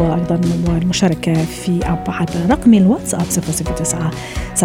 وأيضا 0.00 0.40
والمشاركه 0.68 1.34
في 1.34 1.84
عبر 1.84 2.26
رقم 2.50 2.74
الواتساب 2.74 3.22
009 3.76 4.10
71561886223 4.56 4.64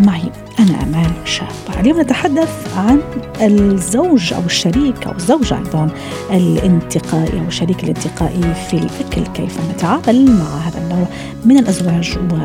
معي 0.00 0.30
أنا 0.58 0.82
أمال 0.82 1.10
شاب 1.24 1.46
اليوم 1.80 2.00
نتحدث 2.00 2.76
عن 2.76 3.00
الزوج 3.40 4.32
أو 4.32 4.40
الشريك 4.46 5.06
أو 5.06 5.12
الزوجة 5.12 5.58
أيضا 5.58 5.90
الانتقائي 6.30 7.40
أو 7.40 7.46
الشريك 7.48 7.84
الانتقائي 7.84 8.54
في 8.70 8.74
الأكل. 8.74 9.26
كيف 9.34 9.58
نتعامل 9.74 10.30
مع 10.30 10.58
هذا 10.58 10.78
النوع 10.78 11.06
من 11.44 11.58
الأزواج 11.58 12.18
و 12.18 12.36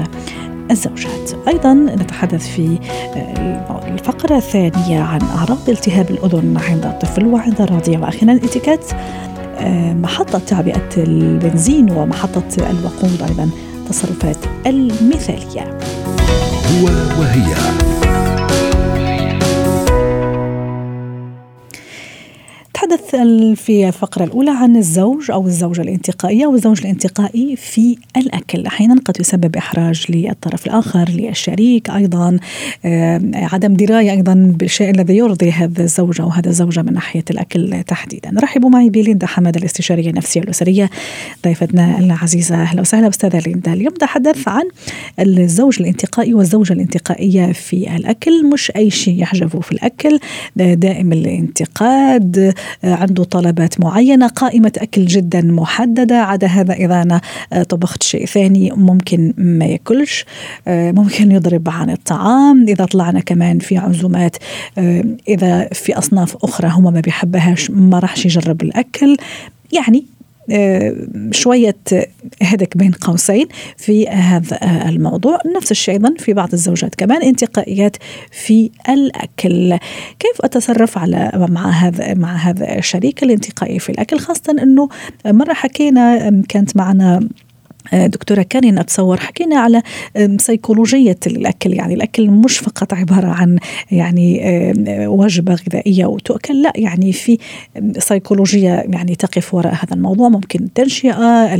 الزوجات. 0.72 1.32
أيضا 1.48 1.74
نتحدث 1.74 2.48
في 2.48 2.80
الفقرة 3.88 4.38
الثانية 4.38 5.02
عن 5.02 5.22
أعراض 5.22 5.70
التهاب 5.70 6.12
الأذن 6.12 6.58
عند 6.58 6.86
الطفل 6.86 7.26
وعند 7.26 7.62
الرضيع 7.62 8.00
وأخيرا 8.00 8.36
إتيكيت 8.36 8.86
محطة 10.02 10.40
تعبئة 10.40 10.90
البنزين 10.98 11.92
ومحطة 11.92 12.44
الوقود 12.58 13.22
أيضا 13.30 13.50
تصرفات 13.90 14.38
المثالية. 14.68 15.78
هو 16.72 16.86
وهي. 17.20 17.56
نتحدث 22.86 23.16
في 23.62 23.88
الفقرة 23.88 24.24
الأولى 24.24 24.52
عن 24.52 24.76
الزوج 24.76 25.32
أو 25.32 25.48
الزوجة 25.48 25.82
الانتقائية 25.82 26.48
والزوج 26.48 26.82
الانتقائي 26.82 27.56
في 27.56 27.98
الأكل. 28.18 28.66
أحيانا 28.66 28.96
قد 29.06 29.20
يسبب 29.20 29.56
إحراج 29.56 30.06
للطرف 30.10 30.66
الآخر 30.66 31.10
للشريك 31.10 31.90
أيضا 31.90 32.40
عدم 33.34 33.74
دراية 33.74 34.12
أيضا 34.12 34.54
بالشيء 34.60 34.90
الذي 34.90 35.18
يرضي 35.18 35.52
هذا 35.52 35.84
الزوج 35.84 36.22
أو 36.22 36.30
هذا 36.30 36.50
الزوجة 36.50 36.82
من 36.82 36.94
ناحية 36.94 37.24
الأكل 37.32 37.84
تحديدا. 37.84 38.34
رحبوا 38.44 38.70
معي 38.70 38.90
بليندا 38.90 39.28
حمد 39.28 39.58
الاستشارية 39.58 40.10
النفسية 40.10 40.42
الأسرية 40.42 40.90
ضيفتنا 41.44 42.00
العزيزة. 42.00 42.56
أهلا 42.56 42.82
وسهلا 42.82 43.08
أستاذة 43.08 43.40
ليندا. 43.40 43.74
اليوم 43.74 43.94
نتحدث 43.94 44.48
عن 44.48 44.64
الزوج 45.20 45.78
الانتقائي 45.80 46.34
والزوجة 46.34 46.74
الانتقائية 46.74 47.52
في 47.52 47.96
الأكل. 47.96 48.50
مش 48.50 48.72
أي 48.76 48.90
شيء 48.90 49.22
يحجبه 49.22 49.60
في 49.60 49.72
الأكل 49.72 50.20
دائم 50.56 51.14
الانتقاد 51.14 52.54
عنده 52.84 53.24
طلبات 53.24 53.80
معينة 53.80 54.28
قائمة 54.28 54.72
أكل 54.78 55.06
جدا 55.06 55.42
محددة 55.42 56.16
عدا 56.16 56.48
هذا 56.48 56.74
إذا 56.74 57.02
أنا 57.02 57.22
طبخت 57.70 58.04
شيء 58.04 58.26
ثاني 58.26 58.72
ممكن 58.72 59.34
ما 59.38 59.66
ياكلش 59.66 60.26
ممكن 60.68 61.32
يضرب 61.32 61.70
عن 61.70 61.90
الطعام. 61.90 62.66
إذا 62.68 62.86
طلعنا 62.86 63.20
كمان 63.20 63.60
في 63.60 63.78
عزومات 63.78 64.36
إذا 65.28 65.68
في 65.74 65.98
أصناف 65.98 66.38
أخرى 66.44 66.70
هم 66.70 66.94
ما 66.94 67.00
بيحبهاش 67.00 67.72
ما 67.72 68.00
راحش 68.00 68.26
يجرب 68.26 68.62
الأكل. 68.62 69.18
يعني 69.74 70.06
شوية 71.32 71.78
هدك 72.42 72.78
بين 72.78 72.92
قوسين 72.92 73.48
في 73.78 74.08
هذا 74.08 74.60
الموضوع. 74.90 75.40
نفس 75.58 75.72
الشيء 75.72 75.94
أيضا 75.94 76.14
في 76.20 76.34
بعض 76.34 76.50
الزوجات 76.54 76.96
كمان 76.96 77.22
انتقائيات 77.22 77.98
في 78.32 78.72
الأكل. 78.90 79.78
كيف 80.20 80.42
أتصرف 80.44 80.98
على 80.98 81.32
مع 81.50 81.70
هذا 81.70 82.14
مع 82.14 82.36
هذا 82.36 82.78
الشريك 82.78 83.24
الانتقائي 83.24 83.80
في 83.80 83.90
الأكل؟ 83.90 84.20
خاصة 84.20 84.56
أنه 84.64 84.90
مرة 85.26 85.54
حكينا 85.54 86.42
كانت 86.50 86.78
معنا 86.78 87.30
دكتورة 87.94 88.42
كارين 88.42 88.80
أتصور 88.80 89.20
حكينا 89.20 89.60
على 89.60 89.82
سيكولوجية 90.38 91.20
الأكل 91.28 91.74
يعني 91.74 91.94
الأكل 91.94 92.30
مش 92.30 92.60
فقط 92.60 92.94
عبارة 92.94 93.28
عن 93.28 93.58
يعني 93.92 94.42
وجبة 95.08 95.54
غذائية 95.54 96.06
وتؤكل. 96.06 96.62
لا 96.62 96.74
يعني 96.76 97.14
في 97.14 97.38
سيكولوجية 97.98 98.70
يعني 98.70 99.16
تقف 99.16 99.54
وراء 99.54 99.74
هذا 99.74 99.94
الموضوع. 99.94 100.30
ممكن 100.30 100.64
التنشئة 100.64 101.56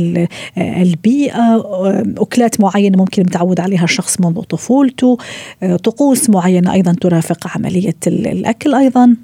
البيئة 0.58 1.64
أكلات 2.18 2.60
معينة 2.60 2.98
ممكن 2.98 3.22
متعود 3.22 3.60
عليها 3.60 3.84
الشخص 3.84 4.20
منذ 4.20 4.40
طفولته 4.40 5.18
طقوس 5.84 6.30
معينة 6.30 6.72
أيضا 6.72 6.92
ترافق 6.92 7.56
عملية 7.56 7.96
الأكل 8.06 8.74
أيضا. 8.74 9.16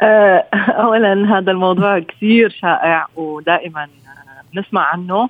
اولا 0.82 1.38
هذا 1.38 1.50
الموضوع 1.50 1.98
كثير 1.98 2.50
شائع 2.50 3.06
ودائما 3.16 3.88
نسمع 4.54 4.82
عنه. 4.82 5.28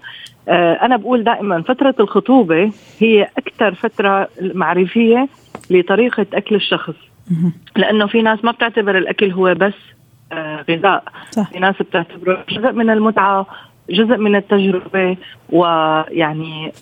أنا 0.83 0.97
بقول 0.97 1.25
دائما 1.25 1.63
فترة 1.63 1.95
الخطوبة 2.01 2.73
هي 2.99 3.29
أكثر 3.39 3.75
فترة 3.75 4.29
معرفية 4.43 5.29
لطريقة 5.71 6.27
أكل 6.35 6.55
الشخص. 6.55 6.95
لأنه 7.77 8.07
في 8.07 8.23
ناس 8.23 8.45
ما 8.45 8.51
بتعتبر 8.51 8.99
الأكل 8.99 9.31
هو 9.31 9.55
بس 9.55 9.75
غذاء. 10.71 11.05
صح. 11.31 11.51
في 11.51 11.59
ناس 11.59 11.75
بتعتبره 11.81 12.45
جزء 12.51 12.73
من 12.73 12.91
المتعة 12.91 13.47
جزء 13.91 14.17
من 14.17 14.37
التجربة 14.37 15.17
ويعني 15.51 16.73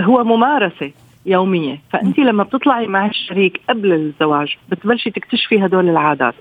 هو 0.00 0.24
ممارسة 0.24 0.90
يومية. 1.26 1.78
فأنت 1.90 2.18
لما 2.18 2.42
بتطلعي 2.42 2.86
مع 2.86 3.06
الشريك 3.06 3.60
قبل 3.68 3.92
الزواج 3.92 4.56
بتبلشي 4.68 5.10
تكتشفي 5.10 5.64
هدول 5.66 5.88
العادات. 5.88 6.34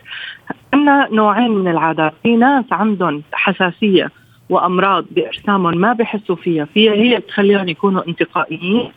عندنا 0.73 1.07
نوعين 1.11 1.51
من 1.51 1.71
العادات. 1.71 2.13
في 2.23 2.35
ناس 2.35 2.65
عندهم 2.71 3.23
حساسية 3.33 4.11
وأمراض 4.51 5.05
بأجسامهم 5.11 5.77
ما 5.77 5.93
بحسوا 5.93 6.35
فيها. 6.35 6.65
فيها 6.65 6.93
هي 6.93 7.17
بتخليهم 7.17 7.69
يكونوا 7.69 8.07
انتقائيين. 8.07 8.91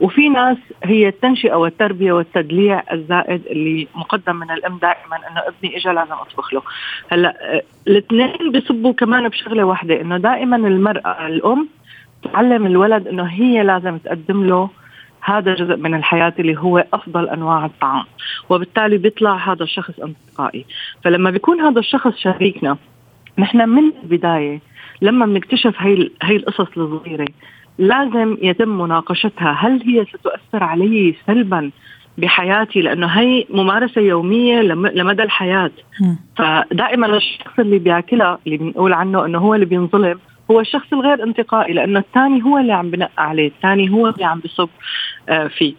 وفي 0.00 0.28
ناس 0.28 0.56
هي 0.84 1.08
التنشئة 1.08 1.54
والتربية 1.54 2.12
والتدليع 2.12 2.82
الزائد 2.92 3.42
اللي 3.46 3.88
مقدم 3.94 4.36
من 4.36 4.50
الأم 4.50 4.78
دائما 4.78 5.16
إنه 5.16 5.40
ابني 5.40 5.76
اجى 5.76 5.88
لازم 5.88 6.12
أطبخ 6.12 6.54
له. 6.54 6.62
هلأ 7.08 7.62
الاثنين 7.88 8.52
بيصبوا 8.52 8.92
كمان 8.92 9.28
بشغلة 9.28 9.64
واحدة 9.64 10.00
إنه 10.00 10.16
دائما 10.16 10.56
المرأة 10.56 11.26
الأم 11.26 11.68
تعلم 12.22 12.66
الولد 12.66 13.08
إنه 13.08 13.24
هي 13.24 13.62
لازم 13.62 13.98
تقدم 13.98 14.46
له 14.46 14.70
هذا 15.20 15.54
جزء 15.54 15.76
من 15.76 15.94
الحياة 15.94 16.32
اللي 16.38 16.58
هو 16.58 16.84
أفضل 16.92 17.28
أنواع 17.28 17.64
الطعام. 17.64 18.04
وبالتالي 18.48 18.98
بيطلع 18.98 19.52
هذا 19.52 19.62
الشخص 19.62 20.00
انتقائي. 20.00 20.64
فلما 21.04 21.30
بيكون 21.30 21.60
هذا 21.60 21.78
الشخص 21.78 22.16
شريكنا 22.16 22.76
نحن 23.38 23.68
من 23.68 23.92
البداية 24.02 24.60
لما 25.02 25.26
بنكتشف 25.26 25.74
هي 25.78 26.10
هي 26.22 26.36
القصص 26.36 26.60
الصغيرة 26.60 27.26
لازم 27.78 28.36
يتم 28.42 28.68
مناقشتها. 28.68 29.52
هل 29.52 29.82
هي 29.82 30.04
ستؤثر 30.04 30.64
علي 30.64 31.14
سلبا 31.26 31.70
بحياتي؟ 32.18 32.80
لأنه 32.80 33.06
هي 33.06 33.44
ممارسة 33.50 34.00
يومية 34.00 34.60
لمدى 34.60 35.22
الحياة. 35.22 35.70
فدائما 36.36 37.16
الشخص 37.16 37.58
اللي 37.58 37.78
بياكلها 37.78 38.38
اللي 38.46 38.56
بنقول 38.56 38.92
عنه 38.92 39.24
إنه 39.24 39.38
هو 39.38 39.54
اللي 39.54 39.66
بينظلم 39.66 40.18
هو 40.50 40.60
الشخص 40.60 40.92
الغير 40.92 41.22
انتقائي 41.22 41.74
لأنه 41.74 41.98
الثاني 41.98 42.44
هو 42.44 42.58
اللي 42.58 42.72
عم 42.72 42.90
بنق 42.90 43.10
عليه 43.18 43.48
الثاني 43.48 43.90
هو 43.90 44.08
اللي 44.08 44.24
عم 44.24 44.40
بصب 44.44 44.68
فيه. 45.58 45.74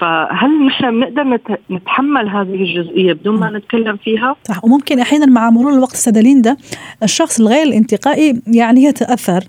فهل 0.00 0.66
نحن 0.66 0.90
بنقدر 0.90 1.58
نتحمل 1.70 2.28
هذه 2.28 2.54
الجزئية 2.54 3.12
بدون 3.12 3.40
ما 3.40 3.50
نتكلم 3.50 3.96
فيها؟ 3.96 4.36
صح 4.48 4.64
وممكن 4.64 5.00
أحيانا 5.00 5.26
مع 5.26 5.50
مرور 5.50 5.72
الوقت 5.72 5.96
سدليندا 5.96 6.56
الشخص 7.02 7.40
الغير 7.40 7.62
الانتقائي 7.62 8.42
يعني 8.46 8.82
يتأثر 8.82 9.44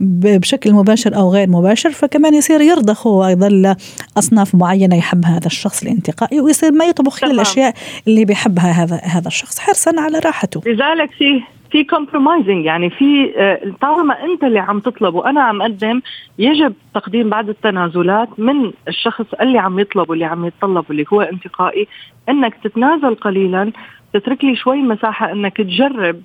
بشكل 0.00 0.72
مباشر 0.72 1.16
أو 1.16 1.32
غير 1.32 1.48
مباشر 1.48 1.90
فكمان 1.90 2.34
يصير 2.34 2.60
يرضخ 2.60 3.06
هو 3.06 3.26
أيضا 3.26 3.76
اصناف 4.18 4.54
معينة 4.54 4.96
يحبها 4.96 5.36
هذا 5.36 5.46
الشخص 5.46 5.82
الانتقائي 5.82 6.40
ويصير 6.40 6.72
ما 6.72 6.84
يطبخ 6.84 7.24
الا 7.24 7.32
الأشياء 7.32 7.74
اللي 8.08 8.24
بيحبها 8.24 8.70
هذا 8.70 8.96
هذا 8.96 9.28
الشخص 9.28 9.58
حرصا 9.58 10.00
على 10.00 10.18
راحته. 10.18 10.60
لذلك 10.66 11.10
في 11.10 11.42
في 11.76 11.84
كومبرومايزنج 11.84 12.64
يعني 12.64 12.90
في 12.90 13.32
طالما 13.80 14.24
انت 14.24 14.44
اللي 14.44 14.58
عم 14.58 14.80
تطلب 14.80 15.14
وأنا 15.14 15.42
عم 15.42 15.62
اقدم 15.62 16.00
يجب 16.38 16.74
تقديم 16.94 17.30
بعض 17.30 17.48
التنازلات 17.48 18.40
من 18.40 18.72
الشخص 18.88 19.34
اللي 19.40 19.58
عم 19.58 19.78
يطلب 19.78 20.10
واللي 20.10 20.24
عم 20.24 20.44
يتطلب 20.44 20.84
واللي 20.88 21.04
هو 21.12 21.20
انتقائي. 21.20 21.88
انك 22.28 22.54
تتنازل 22.54 23.14
قليلا 23.14 23.72
تترك 24.12 24.44
لي 24.44 24.56
شوي 24.56 24.82
مساحة 24.82 25.32
انك 25.32 25.56
تجرب. 25.56 26.22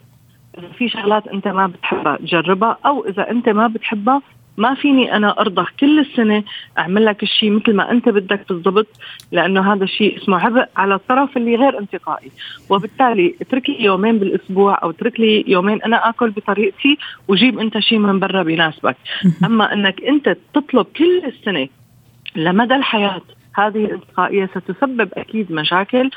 في 0.78 0.90
شغلات 0.90 1.28
انت 1.28 1.48
ما 1.48 1.68
بتحبها 1.68 2.18
تجربها 2.18 2.78
أو 2.86 3.06
إذا 3.06 3.32
انت 3.32 3.50
ما 3.50 3.68
بتحبها 3.68 4.22
ما 4.58 4.74
فيني 4.74 5.16
أنا 5.16 5.40
ارضى 5.40 5.66
كل 5.80 6.00
السنة 6.00 6.44
أعمل 6.78 7.06
لك 7.06 7.24
الشيء 7.24 7.52
مثل 7.52 7.74
ما 7.74 7.92
أنت 7.92 8.10
بدك 8.10 8.50
بالضبط 8.50 8.88
لأنه 9.32 9.74
هذا 9.74 9.84
الشيء 9.84 10.18
اسمه 10.18 10.40
عبء 10.46 10.66
على 10.78 10.96
الطرف 10.96 11.38
اللي 11.38 11.56
غير 11.56 11.80
انتقائي. 11.80 12.32
وبالتالي 12.70 13.36
اترك 13.42 13.70
لي 13.70 13.84
يومين 13.84 14.20
بالأسبوع 14.20 14.80
أو 14.84 14.90
اترك 14.90 15.20
لي 15.20 15.44
يومين 15.48 15.82
أنا 15.82 16.10
آكل 16.10 16.30
بطريقتي 16.30 16.98
وجيب 17.28 17.60
أنت 17.60 17.80
شيء 17.80 17.98
من 17.98 18.20
برا 18.20 18.44
بيناسبك. 18.44 18.98
أما 19.46 19.74
إنك 19.74 20.02
أنت 20.04 20.38
تطلب 20.54 20.86
كل 20.86 21.22
السنة 21.26 21.68
لمدى 22.36 22.76
الحياة 22.76 23.22
هذه 23.56 23.86
الانتقائية 23.86 24.46
ستسبب 24.46 25.10
أكيد 25.14 25.52
مشاكل 25.52 26.10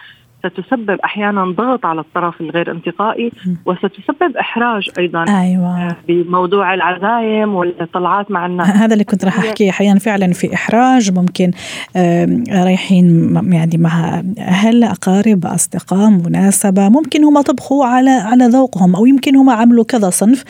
ستسبب 0.45 1.01
أحيانا 1.05 1.45
ضغط 1.45 1.87
على 1.87 2.01
الطرف 2.01 2.41
الغير 2.41 2.71
انتقائي 2.71 3.33
وستسبب 3.67 4.37
إحراج 4.41 4.91
أيضا 4.99 5.25
أيوه. 5.29 5.89
آه، 5.89 5.97
بموضوع 6.09 6.75
العزايم 6.75 7.55
والطلعات 7.55 8.31
مع 8.31 8.47
الناس. 8.47 8.69
هذا 8.69 8.93
اللي 8.93 9.05
كنت 9.05 9.25
راح 9.25 9.39
أحكيه. 9.39 9.71
أحيانا 9.71 9.99
فعلا 9.99 10.33
في 10.33 10.55
إحراج 10.55 11.13
ممكن 11.13 11.51
رايحين 12.53 13.35
يعني 13.53 13.77
مع 13.79 14.23
أهل 14.39 14.85
أقارب 14.85 15.47
أصدقاء 15.47 16.11
مناسبة. 16.11 16.89
ممكن 16.89 17.25
هم 17.25 17.41
طبخوا 17.41 17.87
على 17.87 18.11
على 18.11 18.45
ذوقهم 18.45 18.97
أو 18.97 19.07
يمكن 19.07 19.37
هم 19.37 19.51
عملوا 19.51 19.85
كذا 19.85 20.11
صنف. 20.11 20.45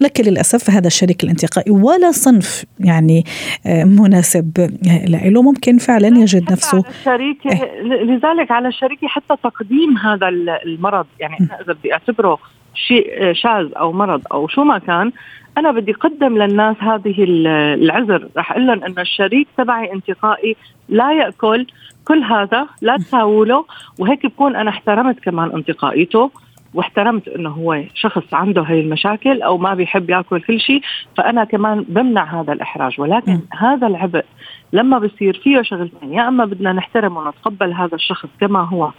لكن 0.00 0.24
للأسف 0.24 0.70
هذا 0.70 0.86
الشريك 0.86 1.24
الانتقائي 1.24 1.72
ولا 1.72 2.10
صنف 2.10 2.64
يعني 2.80 3.24
آه، 3.66 3.84
مناسب 3.84 4.70
له. 5.08 5.42
ممكن 5.42 5.78
فعلا 5.78 6.08
يجد 6.08 6.52
نفسه 6.52 6.84
الشريك 7.00 7.46
إيه؟ 7.46 7.82
لذلك 7.82 8.50
على 8.50 8.68
الشريك 8.68 8.98
حتى 9.04 9.36
تقديم 9.42 9.96
هذا 9.96 10.28
المرض 10.28 11.06
يعني 11.20 11.36
أنا 11.40 11.60
إذا 11.60 11.72
بدي 11.72 11.92
أعتبره 11.92 12.38
شيء 12.74 13.32
شاذ 13.32 13.72
أو 13.76 13.92
مرض 13.92 14.22
أو 14.32 14.48
شو 14.48 14.64
ما 14.64 14.78
كان 14.78 15.12
أنا 15.58 15.70
بدي 15.70 15.92
أقدم 15.92 16.38
للناس 16.38 16.76
هذه 16.80 17.24
العذر. 17.74 18.28
رح 18.36 18.52
أقول 18.52 18.66
لهم 18.66 18.84
انه 18.84 19.02
الشريك 19.02 19.48
تبعي 19.56 19.92
انتقائي 19.92 20.56
لا 20.88 21.12
يأكل 21.12 21.66
كل 22.04 22.22
هذا 22.22 22.66
لا 22.82 22.96
تساووا 22.96 23.46
له 23.46 23.64
وهيك 23.98 24.26
بكون 24.26 24.56
أنا 24.56 24.70
احترمت 24.70 25.20
كمان 25.20 25.50
انتقائيته. 25.52 26.30
واحترمت 26.74 27.28
إنه 27.28 27.50
هو 27.50 27.82
شخص 27.94 28.34
عنده 28.34 28.62
هي 28.62 28.80
المشاكل 28.80 29.42
أو 29.42 29.58
ما 29.58 29.74
بيحب 29.74 30.10
يأكل 30.10 30.40
كل 30.40 30.60
شيء 30.60 30.80
فأنا 31.16 31.44
كمان 31.44 31.84
بمنع 31.88 32.40
هذا 32.40 32.52
الإحراج. 32.52 33.00
ولكن 33.00 33.32
م. 33.32 33.48
هذا 33.58 33.86
العبء 33.86 34.24
لما 34.72 34.98
بصير 34.98 35.40
فيه 35.44 35.62
شغلتين 35.62 36.12
يا 36.12 36.28
إما 36.28 36.44
بدنا 36.44 36.72
نحترم 36.72 37.16
ونتقبل 37.16 37.72
هذا 37.72 37.94
الشخص 37.94 38.28
كما 38.40 38.60
هو 38.60 38.90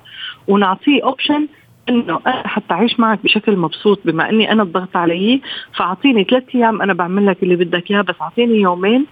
ونعطيه 0.48 1.04
اوبشن 1.04 1.48
إنه 1.90 2.20
أنا 2.28 2.48
حتى 2.48 2.74
أعيش 2.74 3.00
معك 3.00 3.24
بشكل 3.24 3.58
مبسوط 3.58 4.00
بما 4.06 4.30
إني 4.30 4.52
أنا 4.52 4.64
الضغط 4.64 4.98
علي 4.98 5.42
فأعطيني 5.78 6.24
ثلاث 6.24 6.44
أيام 6.56 6.82
أنا 6.82 6.94
بعمل 6.94 7.28
لك 7.28 7.44
اللي 7.44 7.56
بدك 7.56 7.92
إياه 7.92 8.02
بس 8.02 8.16
أعطيني 8.22 8.62
يومين. 8.62 9.06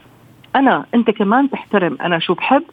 أنا 0.55 0.85
أنت 0.93 1.09
كمان 1.09 1.49
تحترم 1.49 1.97
أنا 2.01 2.19
شو 2.19 2.33
بحب؟ 2.33 2.63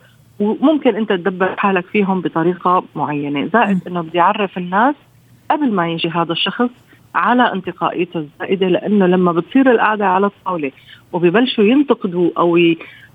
وممكن 0.40 0.96
أنت 0.96 1.08
تدبر 1.08 1.54
حالك 1.56 1.86
فيهم 1.86 2.20
بطريقة 2.20 2.84
معينة. 2.94 3.46
زائد 3.52 3.80
إنه 3.86 4.00
بدي 4.00 4.20
أعرف 4.20 4.58
الناس 4.58 4.94
قبل 5.50 5.72
ما 5.72 5.88
يجي 5.88 6.08
هذا 6.08 6.32
الشخص 6.32 6.70
على 7.14 7.52
انتقائيته 7.52 8.18
الزائدة 8.18 8.68
لأنه 8.68 9.06
لما 9.06 9.32
بتصير 9.32 9.70
القعدة 9.70 10.06
على 10.06 10.26
الطاولة 10.26 10.72
وبيبلشوا 11.12 11.64
ينتقدوا 11.64 12.30
أو 12.38 12.58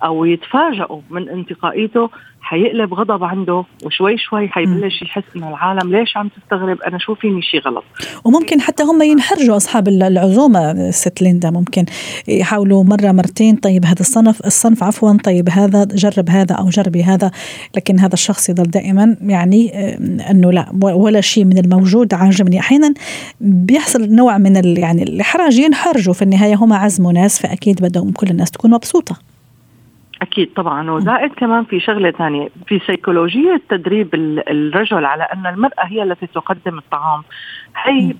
أو 0.03 0.25
يتفاجئوا 0.25 1.01
من 1.09 1.29
انتقائيته 1.29 2.09
حيقلب 2.41 2.93
غضب 2.93 3.23
عنده 3.23 3.63
وشوي 3.85 4.17
شوي 4.17 4.47
حيبلش 4.47 5.01
يحس 5.01 5.23
إنه 5.35 5.49
العالم 5.49 5.95
ليش 5.95 6.17
عم 6.17 6.27
تستغرب؟ 6.27 6.81
أنا 6.81 6.97
شو 6.97 7.15
فيني 7.15 7.41
شيء 7.41 7.61
غلط؟ 7.61 7.83
وممكن 8.25 8.61
حتى 8.61 8.83
هم 8.83 9.01
ينحرجوا 9.01 9.57
أصحاب 9.57 9.87
العزومة 9.87 10.91
ست 10.91 11.21
ليندا 11.21 11.51
ممكن 11.51 11.85
يحاولوا 12.27 12.83
مرة 12.83 13.11
مرتين 13.11 13.55
طيب 13.55 13.85
هذا 13.85 13.99
الصنف 13.99 14.45
الصنف 14.45 14.83
عفوا 14.83 15.17
طيب 15.23 15.49
هذا 15.49 15.83
جرب 15.83 16.29
هذا 16.29 16.55
أو 16.55 16.69
جربي 16.69 17.03
هذا 17.03 17.31
لكن 17.75 17.99
هذا 17.99 18.13
الشخص 18.13 18.49
يظل 18.49 18.63
دائما 18.63 19.17
يعني 19.21 19.71
آه، 19.73 19.97
إنه 20.31 20.51
لا 20.51 20.65
ولا 20.81 21.21
شيء 21.21 21.45
من 21.45 21.57
الموجود 21.57 22.13
عاجبني. 22.13 22.59
أحيانا 22.59 22.93
بيحصل 23.41 24.15
نوع 24.15 24.37
من 24.37 24.77
يعني 24.77 25.03
الإحراج 25.03 25.57
ينحرجوا 25.57 26.13
في 26.13 26.21
النهاية 26.21 26.55
هم 26.55 26.73
عزموا 26.73 27.11
ناس 27.11 27.41
فأكيد 27.41 27.78
بدهم 27.81 28.11
كل 28.11 28.27
الناس 28.27 28.51
تكون 28.51 28.71
مبسوطة. 28.71 29.15
أكيد 30.21 30.53
طبعا 30.53 30.91
وزائد 30.91 31.31
كمان 31.33 31.63
في 31.63 31.79
شغلة 31.79 32.11
ثانية. 32.11 32.49
في 32.67 32.79
سيكولوجية 32.87 33.61
تدريب 33.69 34.09
الرجل 34.49 35.05
على 35.05 35.23
أن 35.23 35.47
المرأة 35.47 35.85
هي 35.85 36.03
التي 36.03 36.27
تقدم 36.27 36.77
الطعام. 36.77 37.23
هي 37.83 38.13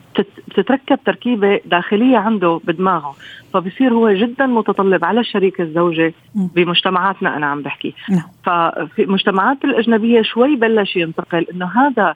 بتتركب 0.47 0.99
تركيبة 1.05 1.59
داخلية 1.65 2.17
عنده 2.17 2.61
بدماغه 2.63 3.15
فبصير 3.53 3.93
هو 3.93 4.11
جدا 4.13 4.45
متطلب 4.45 5.05
على 5.05 5.19
الشريك 5.19 5.61
الزوجة 5.61 6.13
بمجتمعاتنا 6.35 7.37
أنا 7.37 7.45
عم 7.45 7.61
بحكي. 7.61 7.93
نعم. 8.09 8.23
ففي 8.43 9.03
المجتمعات 9.03 9.63
الأجنبية 9.63 10.21
شوي 10.21 10.55
بلش 10.55 10.95
ينتقل 10.95 11.45
إنه 11.53 11.65
هذا 11.65 12.15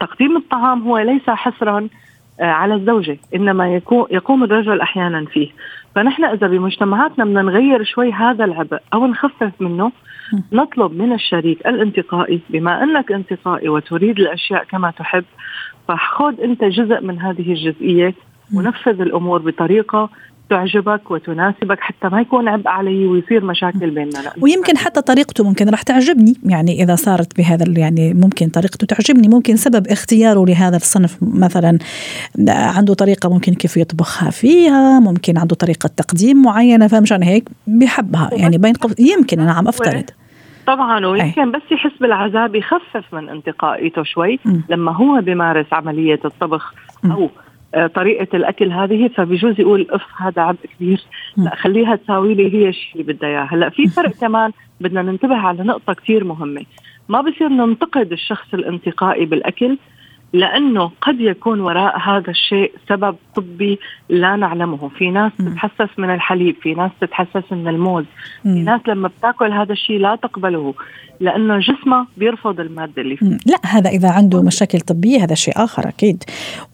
تقديم 0.00 0.36
الطعام 0.36 0.82
هو 0.82 0.98
ليس 0.98 1.30
حصرا 1.30 1.88
على 2.40 2.74
الزوجة 2.74 3.18
إنما 3.34 3.74
يكون 3.74 4.06
يقوم 4.10 4.44
الرجل 4.44 4.80
أحيانا 4.80 5.24
فيه. 5.24 5.48
فنحن 5.94 6.24
إذا 6.24 6.46
بمجتمعاتنا 6.46 7.24
بدنا 7.24 7.42
نغير 7.42 7.84
شوي 7.84 8.12
هذا 8.12 8.44
العبء 8.44 8.78
أو 8.94 9.06
نخفف 9.06 9.52
منه 9.60 9.92
نطلب 10.52 10.92
من 10.92 11.12
الشريك 11.12 11.66
الانتقائي 11.66 12.40
بما 12.50 12.82
أنك 12.82 13.12
انتقائي 13.12 13.68
وتريد 13.68 14.18
الأشياء 14.18 14.64
كما 14.64 14.90
تحب 14.90 15.24
فخذ 15.88 16.40
أنت 16.40 16.64
جزء 16.64 17.00
من 17.00 17.18
هذه 17.18 17.52
الجزئية 17.52 18.14
ونفذ 18.54 19.00
الأمور 19.00 19.38
بطريقة 19.42 20.10
تعجبك 20.50 21.10
وتناسبك 21.10 21.80
حتى 21.80 22.08
ما 22.08 22.20
يكون 22.20 22.48
عبء 22.48 22.68
علي 22.68 23.06
ويصير 23.06 23.44
مشاكل 23.44 23.90
بيننا. 23.90 24.32
ويمكن 24.40 24.76
حتى 24.76 25.02
طريقته 25.02 25.44
ممكن 25.44 25.68
راح 25.68 25.82
تعجبني. 25.82 26.34
يعني 26.44 26.82
إذا 26.82 26.94
صارت 26.94 27.36
بهذا 27.36 27.64
يعني 27.76 28.14
ممكن 28.14 28.48
طريقته 28.48 28.86
تعجبني 28.86 29.28
ممكن 29.28 29.56
سبب 29.56 29.86
اختياره 29.86 30.46
لهذا 30.46 30.76
الصنف. 30.76 31.18
مثلا 31.22 31.78
عنده 32.48 32.94
طريقة 32.94 33.28
ممكن 33.28 33.54
كيف 33.54 33.76
يطبخها 33.76 34.30
فيها 34.30 35.00
ممكن 35.00 35.38
عنده 35.38 35.56
طريقة 35.56 35.90
تقديم 35.96 36.42
معينة 36.42 36.86
فمشان 36.86 37.22
هيك؟ 37.22 37.48
بحبها. 37.66 38.30
يعني 38.32 38.58
بين 38.58 38.72
يمكن 38.98 39.40
أنا 39.40 39.52
عم 39.52 39.68
أفترض. 39.68 40.04
طبعا 40.66 41.06
ويمكن 41.06 41.52
بس 41.52 41.62
يحس 41.70 41.98
بالعذاب 42.00 42.54
يخفف 42.54 43.14
من 43.14 43.28
انتقائيته 43.28 44.02
شوي. 44.02 44.38
م. 44.44 44.60
لما 44.68 44.92
هو 44.92 45.20
بيمارس 45.20 45.66
عملية 45.72 46.20
الطبخ 46.24 46.74
أو 47.04 47.30
طريقة 47.94 48.36
الأكل 48.36 48.72
هذه 48.72 49.08
فبجوز 49.08 49.60
يقول 49.60 49.86
أف 49.90 50.02
هذا 50.16 50.42
عبء 50.42 50.58
كبير. 50.78 51.00
لا 51.36 51.54
خليها 51.54 51.96
تساوي 51.96 52.34
لي 52.34 52.54
هي 52.54 52.68
الشيء 52.68 52.92
اللي 52.92 53.12
بدها 53.12 53.28
اياه 53.28 53.48
هلأ 53.50 53.68
في 53.68 53.86
فرق 53.86 54.10
كمان 54.10 54.52
بدنا 54.80 55.02
ننتبه 55.02 55.36
على 55.36 55.62
نقطة 55.62 55.92
كثير 55.92 56.24
مهمة. 56.24 56.64
ما 57.08 57.20
بصير 57.20 57.48
ننتقد 57.48 58.12
الشخص 58.12 58.54
الانتقائي 58.54 59.24
بالأكل. 59.24 59.78
لأنه 60.32 60.90
قد 61.00 61.20
يكون 61.20 61.60
وراء 61.60 61.98
هذا 61.98 62.30
الشيء 62.30 62.72
سبب 62.88 63.16
طبي 63.34 63.78
لا 64.08 64.36
نعلمه، 64.36 64.88
في 64.88 65.10
ناس 65.10 65.32
تتحسس 65.38 65.98
من 65.98 66.14
الحليب، 66.14 66.56
في 66.62 66.74
ناس 66.74 66.90
تتحسس 67.00 67.52
من 67.52 67.68
الموز، 67.68 68.04
في 68.42 68.48
ناس 68.48 68.80
لما 68.88 69.08
بتاكل 69.08 69.52
هذا 69.52 69.72
الشيء 69.72 69.98
لا 69.98 70.16
تقبله 70.16 70.74
لأنه 71.20 71.58
جسمه 71.58 72.06
بيرفض 72.16 72.60
المادة 72.60 73.02
اللي 73.02 73.16
فيه. 73.16 73.26
لا 73.26 73.58
هذا 73.66 73.90
إذا 73.90 74.10
عنده 74.10 74.42
مشاكل 74.42 74.80
طبية 74.80 75.24
هذا 75.24 75.34
شيء 75.34 75.54
آخر 75.56 75.88
أكيد. 75.88 76.24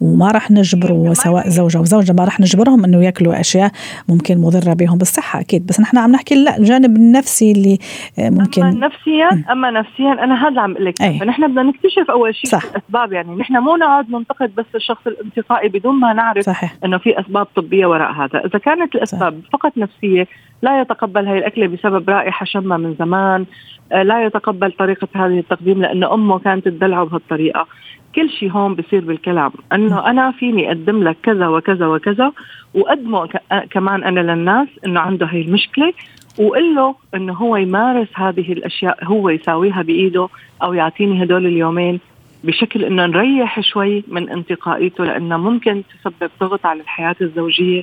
وما 0.00 0.30
راح 0.30 0.50
نجبره 0.50 1.12
سواء 1.12 1.48
زوجة 1.48 1.78
أو 1.78 1.84
زوجة 1.84 2.12
ما 2.12 2.24
راح 2.24 2.40
نجبرهم 2.40 2.84
إنه 2.84 3.04
ياكلوا 3.04 3.40
أشياء 3.40 3.72
ممكن 4.08 4.38
مضرة 4.38 4.72
بهم 4.72 4.98
بالصحة 4.98 5.40
أكيد. 5.40 5.66
بس 5.66 5.80
نحن 5.80 5.98
عم 5.98 6.12
نحكي 6.12 6.34
لا 6.34 6.56
الجانب 6.56 6.96
النفسي 6.96 7.52
اللي 7.52 7.78
ممكن. 8.18 8.62
أما 8.62 8.86
نفسيا 8.86 9.44
أما 9.52 9.70
نفسيا 9.70 10.12
أنا 10.12 10.48
هذا 10.48 10.60
عم 10.60 10.72
أقول 10.72 10.84
لك. 10.84 10.98
فنحن 10.98 11.48
بدنا 11.48 11.62
نكتشف 11.62 12.10
أول 12.10 12.34
شيء 12.34 12.50
صح. 12.50 12.64
الاسباب 12.64 13.12
يعني 13.12 13.36
نحن 13.44 13.58
مو 13.58 13.76
نقعد 13.76 14.10
ننتقد 14.10 14.54
بس 14.54 14.64
الشخص 14.74 15.06
الانتقائي 15.06 15.68
بدون 15.68 15.94
ما 15.94 16.12
نعرف 16.12 16.44
صحيح. 16.44 16.74
إنه 16.84 16.98
في 16.98 17.20
أسباب 17.20 17.46
طبية 17.56 17.86
وراء 17.86 18.12
هذا 18.12 18.46
إذا 18.46 18.58
كانت 18.58 18.94
الأسباب 18.94 19.40
صح. 19.44 19.50
فقط 19.52 19.72
نفسية 19.78 20.26
لا 20.62 20.80
يتقبل 20.80 21.26
هاي 21.26 21.38
الأكلة 21.38 21.66
بسبب 21.66 22.10
رائحة 22.10 22.44
شمها 22.44 22.76
من 22.76 22.94
زمان 22.98 23.46
آه، 23.92 24.02
لا 24.02 24.24
يتقبل 24.24 24.72
طريقة 24.72 25.08
هذه 25.14 25.38
التقديم 25.38 25.82
لأنه 25.82 26.14
أمه 26.14 26.38
كانت 26.38 26.68
تدلعه 26.68 27.04
بهالطريقة 27.04 27.66
كل 28.14 28.30
شيء 28.30 28.50
هون 28.50 28.74
بصير 28.74 29.04
بالكلام 29.04 29.52
إنه 29.72 30.10
أنا 30.10 30.30
فيني 30.32 30.68
أقدم 30.68 31.02
لك 31.02 31.16
كذا 31.22 31.46
وكذا 31.46 31.86
وكذا 31.86 32.32
وقدمه 32.74 33.28
آه، 33.52 33.64
كمان 33.70 34.04
أنا 34.04 34.20
للناس 34.20 34.68
إنه 34.86 35.00
عنده 35.00 35.26
هي 35.26 35.40
المشكلة 35.40 35.92
وقل 36.38 36.74
له 36.74 36.94
إنه 37.14 37.32
هو 37.32 37.56
يمارس 37.56 38.08
هذه 38.14 38.52
الأشياء 38.52 39.04
هو 39.04 39.28
يساويها 39.28 39.82
بإيده 39.82 40.28
أو 40.62 40.74
يعطيني 40.74 41.22
هدول 41.22 41.46
اليومين 41.46 42.00
بشكل 42.44 42.84
إنه 42.84 43.06
نريح 43.06 43.60
شوي 43.60 44.04
من 44.08 44.30
انتقائيته 44.30 45.04
لأنه 45.04 45.36
ممكن 45.36 45.82
تسبب 45.82 46.30
ضغط 46.40 46.66
على 46.66 46.80
الحياة 46.80 47.16
الزوجية 47.20 47.82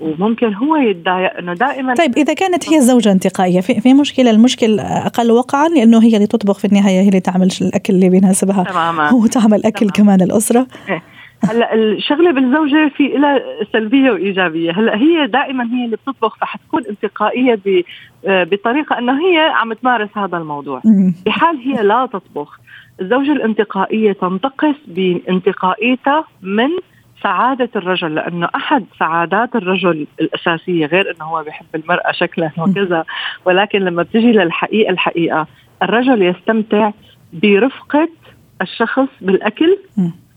وممكن 0.00 0.54
هو 0.54 0.76
يتضايق 0.76 1.38
إنه 1.38 1.54
دائما 1.54 1.94
طيب 1.94 2.18
إذا 2.18 2.34
كانت 2.34 2.68
هي 2.68 2.76
الزوجه 2.76 3.12
انتقائية 3.12 3.60
في, 3.60 3.80
في 3.80 3.94
مشكلة 3.94 4.30
المشكل 4.30 4.80
أقل 4.80 5.30
وقعا 5.30 5.68
لأنه 5.68 6.02
هي 6.02 6.16
اللي 6.16 6.26
تطبخ 6.26 6.58
في 6.58 6.64
النهاية 6.64 7.00
هي 7.00 7.08
اللي 7.08 7.20
تعمل 7.20 7.48
الأكل 7.60 7.94
اللي 7.94 8.08
بيناسبها 8.08 8.64
تماما 8.64 9.12
وتعمل 9.12 9.66
أكل 9.66 9.90
تماما. 9.90 9.92
كمان 9.92 10.22
الأسرة 10.22 10.66
إيه. 10.88 11.02
هلا 11.48 11.74
الشغلة 11.74 12.32
بالزوجة 12.32 12.88
في 12.96 13.08
لها 13.08 13.40
سلبية 13.72 14.10
وإيجابية. 14.10 14.72
هلا 14.72 14.96
هي 14.96 15.26
دائما 15.26 15.64
هي 15.64 15.84
اللي 15.84 15.96
بتطبخ 15.96 16.36
فحتكون 16.36 16.82
انتقائية 16.90 17.60
آه، 18.26 18.44
بطريقة 18.44 18.98
إنه 18.98 19.12
هي 19.12 19.38
عم 19.38 19.72
تمارس 19.72 20.08
هذا 20.16 20.36
الموضوع. 20.36 20.80
بحال 21.26 21.56
هي 21.56 21.82
لا 21.82 22.06
تطبخ 22.06 22.60
الزوجة 23.00 23.32
الانتقائية 23.32 24.12
تنتقص 24.12 24.74
بانتقائيتها 24.86 26.24
من 26.42 26.68
سعادة 27.22 27.68
الرجل 27.76 28.14
لأنه 28.14 28.48
أحد 28.54 28.84
سعادات 28.98 29.56
الرجل 29.56 30.06
الأساسية 30.20 30.86
غير 30.86 31.14
أنه 31.16 31.24
هو 31.24 31.42
بيحب 31.42 31.66
المرأة 31.74 32.12
شكلا 32.12 32.50
وكذا 32.58 33.04
ولكن 33.44 33.78
لما 33.78 34.02
بتجي 34.02 34.32
للحقيقة 34.32 34.90
الحقيقة 34.90 35.46
الرجل 35.82 36.22
يستمتع 36.22 36.90
برفقة 37.32 38.08
الشخص 38.62 39.08
بالأكل 39.20 39.78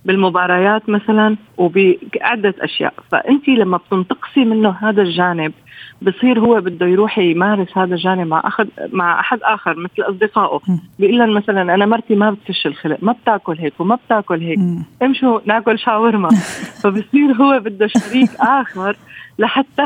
بالمباريات 0.05 0.89
مثلا 0.89 1.35
وبعدة 1.57 2.55
أشياء. 2.59 2.93
فأنت 3.11 3.47
لما 3.47 3.77
بتنتقصي 3.77 4.45
منه 4.45 4.69
هذا 4.69 5.01
الجانب 5.01 5.53
بصير 6.01 6.39
هو 6.39 6.61
بده 6.61 6.85
يروح 6.85 7.17
يمارس 7.17 7.77
هذا 7.77 7.95
الجانب 7.95 8.27
مع 8.27 8.41
اخذ 8.45 8.67
مع 8.91 9.19
أحد 9.19 9.39
آخر 9.43 9.75
مثل 9.79 10.09
أصدقائه. 10.09 10.59
بيقول 10.99 11.17
لهم 11.17 11.33
مثلا 11.33 11.61
أنا 11.61 11.85
مرتي 11.85 12.15
ما 12.15 12.31
بتفش 12.31 12.67
الخلق 12.67 12.97
ما 13.01 13.11
بتاكل 13.11 13.57
هيك 13.59 13.73
وما 13.79 13.95
بتاكل 14.05 14.41
هيك. 14.41 14.59
امشوا 15.03 15.39
ناكل 15.45 15.79
شاورما. 15.79 16.29
فبصير 16.83 17.33
هو 17.33 17.59
بده 17.59 17.87
شريك 17.87 18.29
آخر 18.39 18.97
لحتى 19.39 19.85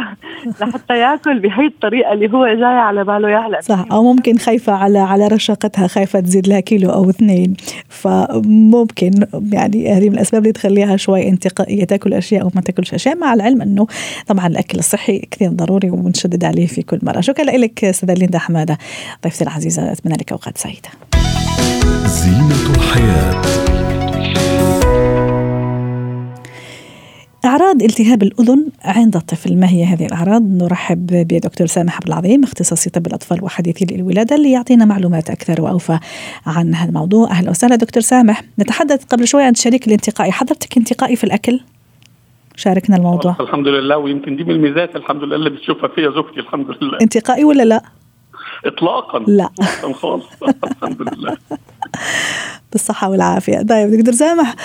لحتى 0.62 1.00
ياكل 1.00 1.40
بهي 1.40 1.66
الطريقة 1.66 2.14
اللي 2.14 2.34
هو 2.34 2.48
جاي 2.48 2.64
على 2.64 3.04
باله 3.04 3.30
يعلم 3.30 3.62
صح. 3.62 3.86
أو 3.92 4.04
ممكن 4.04 4.38
خايفة 4.38 4.74
على 4.74 5.00
على 5.00 5.28
رشاقتها 5.28 5.88
خايفة 5.88 6.20
تزيد 6.20 6.48
لها 6.48 6.60
كيلو 6.60 6.90
أو 6.90 7.10
اثنين. 7.10 7.56
فممكن 7.90 9.12
يعني 9.54 9.94
هذه 9.94 10.10
من 10.10 10.16
الأسباب 10.16 10.42
اللي 10.42 10.54
تخليها 10.54 10.98
شوي 10.98 11.30
انتقائية 11.30 11.84
تاكل 11.84 12.14
أشياء 12.14 12.44
أو 12.44 12.52
ما 12.56 12.62
تاكلش 12.62 12.94
أشياء 12.94 13.18
مع 13.18 13.34
العلم 13.34 13.62
إنه 13.62 13.88
طبعا 14.28 14.48
الأكل 14.48 14.80
الصحي 14.80 15.20
كثير 15.20 15.50
ضروري. 15.50 15.87
ونشدد 15.90 16.44
عليه 16.44 16.68
في 16.68 16.82
كل 16.82 17.00
مرة. 17.04 17.22
شكرا 17.22 17.46
لك 17.46 17.86
أستاذة 17.86 18.14
ليندا 18.14 18.40
حمادة. 18.40 18.78
ضيفتي 19.24 19.44
العزيزة 19.44 19.92
أتمنى 19.92 20.16
لك 20.16 20.32
أوقات 20.32 20.58
سعيدة. 20.58 20.90
زينة 22.06 22.76
الحياة. 22.76 23.42
أعراض 27.46 27.84
التهاب 27.84 28.24
الأذن 28.24 28.68
عند 28.84 29.16
الطفل. 29.16 29.58
ما 29.58 29.70
هي 29.70 29.86
هذه 29.86 30.06
الأعراض؟ 30.06 30.42
نرحب 30.42 31.08
بدكتور 31.08 31.68
سامح 31.68 31.96
عبد 31.96 32.08
العظيم 32.08 32.44
اختصاصي 32.44 32.90
طب 32.90 33.08
الأطفال 33.08 33.44
وحديثي 33.44 33.86
للولادة 33.86 34.36
اللي 34.36 34.52
يعطينا 34.52 34.86
معلومات 34.86 35.30
أكثر 35.30 35.62
وأوفى 35.62 36.00
عن 36.46 36.76
هذا 36.76 36.90
الموضوع. 36.90 37.32
أهلا 37.32 37.50
وسهلا 37.50 37.76
دكتور 37.76 38.04
سامح. 38.04 38.44
نتحدث 38.60 39.04
قبل 39.04 39.28
شوي 39.28 39.44
عن 39.44 39.52
الشريك 39.52 39.88
الانتقائي. 39.88 40.32
حضرتك 40.32 40.78
انتقائي 40.78 41.16
في 41.16 41.24
الأكل؟ 41.24 41.60
شاركنا 42.58 42.96
الموضوع. 42.98 43.36
الحمد 43.40 43.68
لله 43.68 43.98
ويمكن 43.98 44.36
دي 44.36 44.44
من 44.44 44.52
الميزات. 44.52 44.96
الحمد 44.96 45.24
لله 45.24 45.36
اللي 45.36 45.50
بتشوفها 45.50 45.88
فيها 45.88 46.12
زوجتي 46.12 46.40
الحمد 46.40 46.66
لله. 46.82 46.98
انتقائي 47.02 47.44
ولا 47.44 47.64
لا؟ 47.64 47.82
اطلاقا. 48.66 49.20
لا. 49.20 49.50
خالص. 49.94 50.26
الحمد 50.72 51.02
لله. 51.02 51.38
بالصحة 52.72 53.10
والعافية. 53.10 53.58
طيب 53.58 53.92
دكتور 53.92 54.14
سامح 54.14 54.56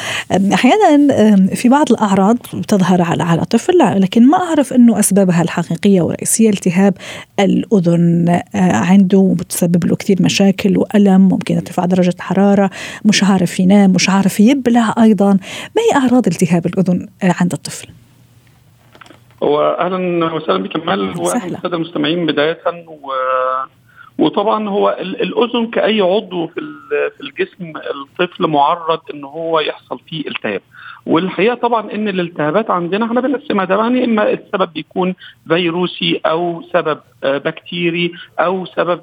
أحيانا 0.54 1.36
في 1.54 1.68
بعض 1.68 1.92
الأعراض 1.92 2.36
تظهر 2.68 3.02
على 3.02 3.22
على 3.22 3.44
طفل 3.44 3.78
لكن 3.78 4.26
ما 4.26 4.38
أعرف 4.38 4.72
أنه 4.72 4.98
أسبابها 4.98 5.42
الحقيقية 5.42 6.00
والرئيسية 6.00 6.50
التهاب 6.50 6.94
الأذن. 7.40 8.28
آه، 8.28 8.76
عنده 8.76 9.34
بتسبب 9.38 9.84
له 9.84 9.96
كثير 9.96 10.16
مشاكل 10.20 10.78
وألم 10.78 11.20
ممكن 11.28 11.54
يرتفع 11.54 11.84
درجة 11.84 12.14
الحرارة 12.16 12.70
مش 13.04 13.24
عارف 13.24 13.60
ينام 13.60 13.90
مش 13.90 14.08
عارف 14.08 14.40
يبلع 14.40 14.94
أيضا. 14.98 15.32
ما 15.76 15.82
هي 15.82 15.96
أعراض 15.96 16.26
التهاب 16.26 16.66
الأذن 16.66 17.08
آه، 17.22 17.34
عند 17.40 17.52
الطفل؟ 17.52 17.88
هو 19.42 19.60
أهلا 19.60 20.34
وسهلا 20.34 20.62
بكمال. 20.62 21.20
واهلا 21.20 21.52
بالساده 21.52 21.76
المستمعين 21.76 22.26
بداية 22.26 22.58
و 22.86 23.12
وطبعا 24.18 24.68
هو 24.68 24.96
الأذن 25.00 25.66
كأي 25.70 26.00
عضو 26.00 26.46
في 26.46 26.60
في 27.16 27.20
الجسم 27.20 27.72
الطفل 27.76 28.46
معرض 28.46 29.00
إن 29.14 29.24
هو 29.24 29.60
يحصل 29.60 29.98
فيه 30.08 30.28
التهاب. 30.28 30.60
والحقيقة 31.06 31.54
طبعا 31.54 31.92
إن 31.92 32.08
الالتهابات 32.08 32.70
عندنا 32.70 33.06
إحنا 33.06 33.20
بنقسمها 33.20 33.64
ده 33.64 33.74
يعني 33.76 34.04
إما 34.04 34.30
السبب 34.32 34.72
بيكون 34.72 35.14
فيروسي 35.48 36.20
أو 36.26 36.62
سبب 36.72 37.00
آه، 37.24 37.38
بكتيري 37.38 38.12
أو 38.40 38.66
سبب 38.66 39.00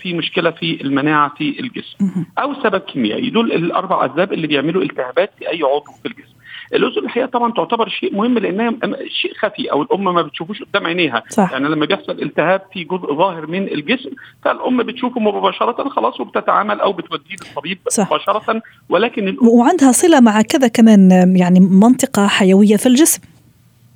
في 0.00 0.14
مشكلة 0.14 0.50
في 0.50 0.80
المناعة 0.80 1.34
في 1.38 1.60
الجسم 1.60 2.26
أو 2.38 2.54
سبب 2.54 2.80
كيميائي. 2.80 3.30
دول 3.30 3.52
الأربع 3.52 4.06
أسباب 4.06 4.32
اللي 4.32 4.46
بيعملوا 4.46 4.82
التهابات 4.82 5.30
في 5.38 5.50
اي 5.50 5.62
عضو 5.62 5.92
في 6.02 6.08
الجسم. 6.08 6.39
الاذن 6.74 7.04
الحقيقة 7.04 7.26
طبعا 7.26 7.52
تعتبر 7.52 7.88
شيء 7.88 8.14
مهم 8.14 8.38
لأنها 8.38 8.74
شيء 9.08 9.34
خفي 9.38 9.72
أو 9.72 9.82
الأم 9.82 10.04
ما 10.04 10.22
بتشوفوش 10.22 10.62
قدام 10.62 10.86
عينيها. 10.86 11.22
صح. 11.28 11.52
يعني 11.52 11.68
لما 11.68 11.86
بيحصل 11.86 12.12
التهاب 12.12 12.62
في 12.72 12.84
جزء 12.84 13.14
ظاهر 13.14 13.46
من 13.46 13.68
الجسم 13.68 14.10
فالأم 14.44 14.82
بتشوفه 14.82 15.20
مباشرة 15.20 15.88
خلاص 15.88 16.20
وبتتعامل 16.20 16.80
أو 16.80 16.92
بتوديه 16.92 17.36
للطبيب 17.48 17.78
مباشرة 17.98 18.62
ولكن 18.88 19.36
وعندها 19.42 19.92
صلة 19.92 20.20
مع 20.20 20.42
كذا 20.42 20.68
كمان 20.68 21.10
يعني 21.36 21.60
منطقة 21.60 22.26
حيوية 22.26 22.76
في 22.76 22.86
الجسم. 22.86 23.20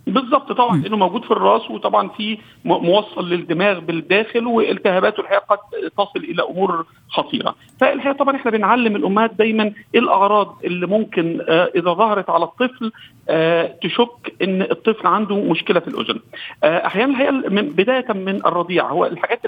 بالضبط 0.06 0.52
طبعا 0.52 0.76
لأنه 0.82 0.96
موجود 0.96 1.24
في 1.24 1.30
الرأس 1.30 1.70
وطبعا 1.70 2.08
في 2.08 2.38
موصل 2.64 3.28
للدماغ 3.28 3.78
بالداخل 3.80 4.46
والتهاباته 4.46 5.20
الحقيقة 5.20 5.44
قد 5.54 5.58
تصل 5.96 6.18
إلى 6.24 6.42
أمور 6.42 6.86
خطيرة. 7.08 7.54
فالحقيقة 7.80 8.16
طبعا 8.16 8.36
إحنا 8.36 8.50
بنعلم 8.50 8.96
الأمهات 8.96 9.34
دايما 9.34 9.64
إيه 9.94 10.00
الأعراض 10.00 10.56
اللي 10.64 10.86
ممكن 10.86 11.40
آه 11.48 11.70
إذا 11.76 11.92
ظهرت 11.92 12.30
على 12.30 12.44
الطفل 12.44 12.92
آه 13.28 13.74
تشك 13.82 14.34
إن 14.42 14.62
الطفل 14.62 15.06
عنده 15.06 15.36
مشكلة 15.36 15.80
في 15.80 15.88
الأذن. 15.88 16.20
آه 16.64 16.86
أحيانا 16.86 17.10
الحقيقة 17.12 17.32
من 17.50 17.62
بداية 17.68 18.12
من 18.12 18.46
الرضيع 18.46 18.88
هو 18.90 19.06
الحاجات 19.06 19.40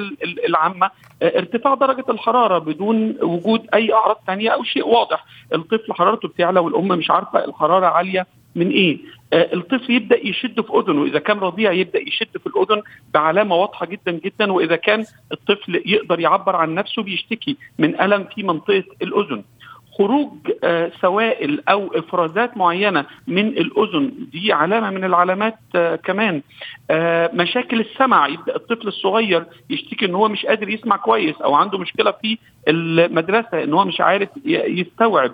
العامة 0.48 0.90
آه 1.22 1.38
ارتفاع 1.38 1.74
درجة 1.74 2.04
الحرارة 2.08 2.58
بدون 2.58 3.16
وجود 3.22 3.66
أي 3.74 3.92
أعراض 3.94 4.16
ثانية 4.26 4.50
أو 4.50 4.62
شيء 4.62 4.86
واضح. 4.88 5.24
الطفل 5.54 5.92
حرارته 5.92 6.28
بتعلى 6.28 6.60
والأم 6.60 6.88
مش 6.88 7.10
عارفة 7.10 7.44
الحرارة 7.44 7.86
عالية 7.86 8.26
من 8.56 8.70
إيه؟ 8.70 8.98
آه 9.32 9.54
الطفل 9.54 9.90
يبدأ 9.92 10.26
يشد 10.26 10.60
في 10.60 10.72
أذنه، 10.72 11.04
إذا 11.04 11.18
كان 11.18 11.38
رضيع 11.38 11.72
يبدأ 11.72 11.98
يشد 12.00 12.38
في 12.38 12.46
الأذن 12.46 12.82
بعلامة 13.14 13.54
واضحة 13.56 13.86
جدا 13.86 14.12
جدا 14.12 14.52
وإذا 14.52 14.76
كان 14.76 15.04
الطفل 15.32 15.82
يقدر 15.86 16.20
يعبر 16.20 16.56
عن 16.56 16.74
نفسه 16.74 17.02
بيشتكي 17.02 17.56
من 17.78 18.00
ألم 18.00 18.24
في 18.34 18.42
منطقة 18.42 18.84
الأذن. 19.02 19.42
خروج 19.98 20.32
آه 20.64 20.92
سوائل 21.00 21.62
أو 21.68 21.90
إفرازات 21.94 22.56
معينة 22.56 23.04
من 23.26 23.46
الأذن 23.48 24.12
دي 24.32 24.52
علامة 24.52 24.90
من 24.90 25.04
العلامات 25.04 25.58
آه 25.74 25.96
كمان 25.96 26.42
مشاكل 27.34 27.80
السمع 27.80 28.28
يبدأ 28.28 28.56
الطفل 28.56 28.88
الصغير 28.88 29.44
يشتكي 29.70 30.06
إن 30.06 30.14
هو 30.14 30.28
مش 30.28 30.46
قادر 30.46 30.68
يسمع 30.68 30.96
كويس 30.96 31.36
أو 31.40 31.54
عنده 31.54 31.78
مشكلة 31.78 32.10
في 32.10 32.38
المدرسة 32.68 33.62
إن 33.64 33.72
هو 33.72 33.84
مش 33.84 34.00
عارف 34.00 34.28
يستوعب 34.44 35.32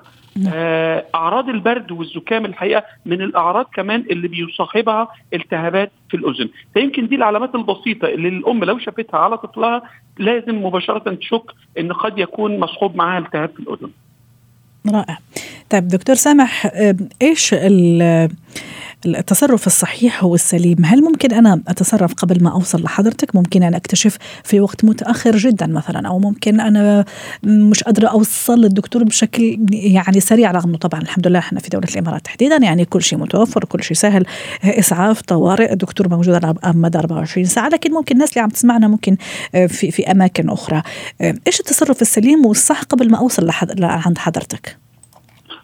أعراض 1.14 1.48
البرد 1.48 1.92
والزكام 1.92 2.44
الحقيقة 2.44 2.84
من 3.06 3.22
الأعراض 3.22 3.66
كمان 3.74 4.04
اللي 4.10 4.28
بيصاحبها 4.28 5.08
التهابات 5.34 5.92
في 6.10 6.16
الأذن. 6.16 6.48
فيمكن 6.74 7.08
دي 7.08 7.14
العلامات 7.14 7.54
البسيطة 7.54 8.08
اللي 8.08 8.28
الأم 8.28 8.64
لو 8.64 8.78
شافتها 8.78 9.20
على 9.20 9.38
طفلها 9.38 9.82
لازم 10.18 10.64
مباشرة 10.64 11.14
تشك 11.14 11.44
إن 11.78 11.92
قد 11.92 12.18
يكون 12.18 12.60
مصحوب 12.60 12.96
معها 12.96 13.18
التهاب 13.18 13.50
في 13.56 13.60
الأذن. 13.60 13.90
رائع. 14.94 15.18
طيب 15.70 15.88
دكتور 15.88 16.14
سامح 16.14 16.66
آه، 16.66 16.96
إيش 17.22 17.54
التصرف 19.06 19.66
الصحيح 19.66 20.24
هو 20.24 20.34
السليم. 20.34 20.84
هل 20.84 21.02
ممكن 21.02 21.32
أنا 21.32 21.60
أتصرف 21.68 22.14
قبل 22.14 22.44
ما 22.44 22.52
أوصل 22.52 22.82
لحضرتك؟ 22.82 23.36
ممكن 23.36 23.62
أنا 23.62 23.76
أكتشف 23.76 24.18
في 24.44 24.60
وقت 24.60 24.84
متأخر 24.84 25.36
جدا 25.36 25.66
مثلا 25.66 26.08
أو 26.08 26.18
ممكن 26.18 26.60
أنا 26.60 27.04
مش 27.42 27.82
قادرة 27.82 28.08
أوصل 28.08 28.60
للدكتور 28.60 29.04
بشكل 29.04 29.66
يعني 29.72 30.20
سريع 30.20 30.50
رغم 30.50 30.68
أنه 30.68 30.78
طبعا 30.78 31.00
الحمد 31.00 31.26
لله 31.26 31.38
إحنا 31.38 31.60
في 31.60 31.68
دولة 31.68 31.88
الإمارات 31.92 32.24
تحديدا 32.24 32.56
يعني 32.56 32.84
كل 32.84 33.02
شيء 33.02 33.18
متوفر 33.18 33.64
كل 33.64 33.82
شيء 33.82 33.96
سهل 33.96 34.26
إسعاف 34.64 35.20
طوارئ 35.20 35.72
الدكتور 35.72 36.08
موجود 36.08 36.34
على 36.34 36.54
مدى 36.66 36.98
24 36.98 37.46
ساعة 37.46 37.68
لكن 37.68 37.92
ممكن 37.92 38.14
الناس 38.14 38.30
اللي 38.30 38.40
عم 38.40 38.48
تسمعنا 38.48 38.88
ممكن 38.88 39.16
آه، 39.54 39.66
في 39.66 39.90
في 39.90 40.10
أماكن 40.10 40.50
أخرى. 40.50 40.82
آه، 41.20 41.34
إيش 41.46 41.60
التصرف 41.60 42.02
السليم 42.02 42.46
والصح 42.46 42.82
قبل 42.82 43.10
ما 43.10 43.18
أوصل 43.18 43.46
لحد 43.46 43.82
عند 43.82 44.18
حضرتك؟ 44.18 44.82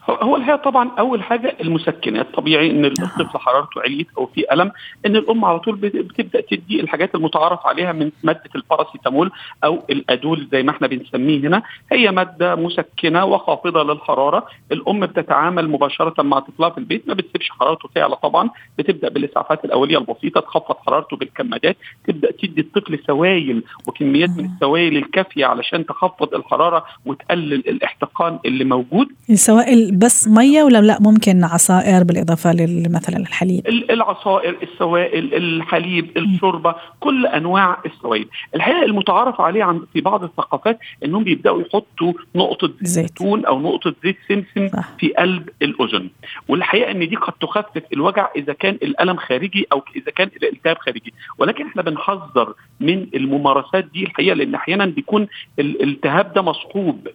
هو 0.09 0.35
الحقيقة 0.35 0.61
طبعا 0.61 0.91
أول 0.99 1.23
حاجة 1.23 1.55
المسكنات 1.61 2.27
طبيعي 2.35 2.71
إن 2.71 2.85
الطفل 2.85 3.37
حرارته 3.39 3.81
عليت 3.81 4.07
أو 4.17 4.25
في 4.25 4.53
ألم 4.53 4.71
إن 5.05 5.15
الأم 5.15 5.45
على 5.45 5.59
طول 5.59 5.75
بتبدأ 5.75 6.41
تدي 6.41 6.79
الحاجات 6.81 7.15
المتعارف 7.15 7.67
عليها 7.67 7.91
من 7.91 8.11
مادة 8.23 8.49
الباراسيتامول 8.55 9.31
أو 9.63 9.83
الأدول 9.89 10.47
زي 10.51 10.63
ما 10.63 10.71
إحنا 10.71 10.87
بنسميه 10.87 11.39
هنا. 11.39 11.63
هي 11.91 12.11
مادة 12.11 12.55
مسكنة 12.55 13.25
وخافضة 13.25 13.83
للحرارة. 13.83 14.45
الأم 14.71 14.99
بتتعامل 14.99 15.69
مباشرة 15.69 16.21
مع 16.21 16.39
طفلها 16.39 16.69
في 16.69 16.77
البيت 16.77 17.07
ما 17.07 17.13
بتسيبش 17.13 17.49
حرارته 17.49 17.89
تعلى 17.95 18.15
طبعا. 18.15 18.49
بتبدأ 18.77 19.09
بالإسعافات 19.09 19.65
الأولية 19.65 19.97
البسيطة 19.97 20.41
تخفض 20.41 20.75
حرارته 20.85 21.17
بالكمادات. 21.17 21.77
تبدأ 22.07 22.31
تدي 22.31 22.61
الطفل 22.61 22.99
سوائل 23.07 23.63
وكميات 23.87 24.29
من 24.29 24.45
السوائل 24.45 24.97
الكافية 24.97 25.45
علشان 25.45 25.85
تخفض 25.85 26.35
الحرارة 26.35 26.85
وتقلل 27.05 27.53
الاحتقان 27.53 28.39
اللي 28.45 28.63
موجود. 28.63 29.07
السوائل 29.29 29.98
بس 29.99 30.27
مية 30.27 30.63
ولا 30.63 30.81
لا؟ 30.81 30.97
ممكن 31.01 31.43
عصائر 31.43 32.03
بالإضافة 32.03 32.53
مثلا 32.89 33.17
الحليب. 33.17 33.67
العصائر 33.67 34.55
السوائل 34.63 35.33
الحليب 35.33 36.17
الشوربة 36.17 36.75
كل 36.99 37.25
أنواع 37.25 37.77
السوائل. 37.85 38.25
الحقيقة 38.55 38.83
المتعارف 38.85 39.41
عليه 39.41 39.63
عند 39.63 39.81
في 39.93 40.01
بعض 40.01 40.23
الثقافات 40.23 40.79
إنهم 41.05 41.23
بيبدأوا 41.23 41.61
يحطوا 41.61 42.13
نقطة 42.35 42.71
زيتون 42.81 43.45
أو 43.45 43.59
نقطة 43.61 43.95
زيت 44.03 44.17
سمسم 44.27 44.67
صح. 44.67 44.89
في 44.99 45.07
قلب 45.13 45.49
الأذن. 45.61 46.09
والحقيقة 46.47 46.91
إن 46.91 47.09
دي 47.09 47.15
قد 47.15 47.33
تخفف 47.33 47.83
الوجع 47.93 48.27
إذا 48.35 48.53
كان 48.53 48.73
الألم 48.73 49.17
خارجي 49.17 49.67
أو 49.71 49.83
إذا 49.95 50.11
كان 50.11 50.29
الالتهاب 50.43 50.77
خارجي. 50.77 51.13
ولكن 51.37 51.65
إحنا 51.65 51.81
بنحذر 51.81 52.53
من 52.79 53.07
الممارسات 53.13 53.85
دي 53.93 54.03
الحقيقة 54.03 54.33
لأن 54.33 54.55
أحيانا 54.55 54.85
بيكون 54.85 55.27
الالتهاب 55.59 56.33
ده 56.33 56.41
مصحوب 56.41 57.07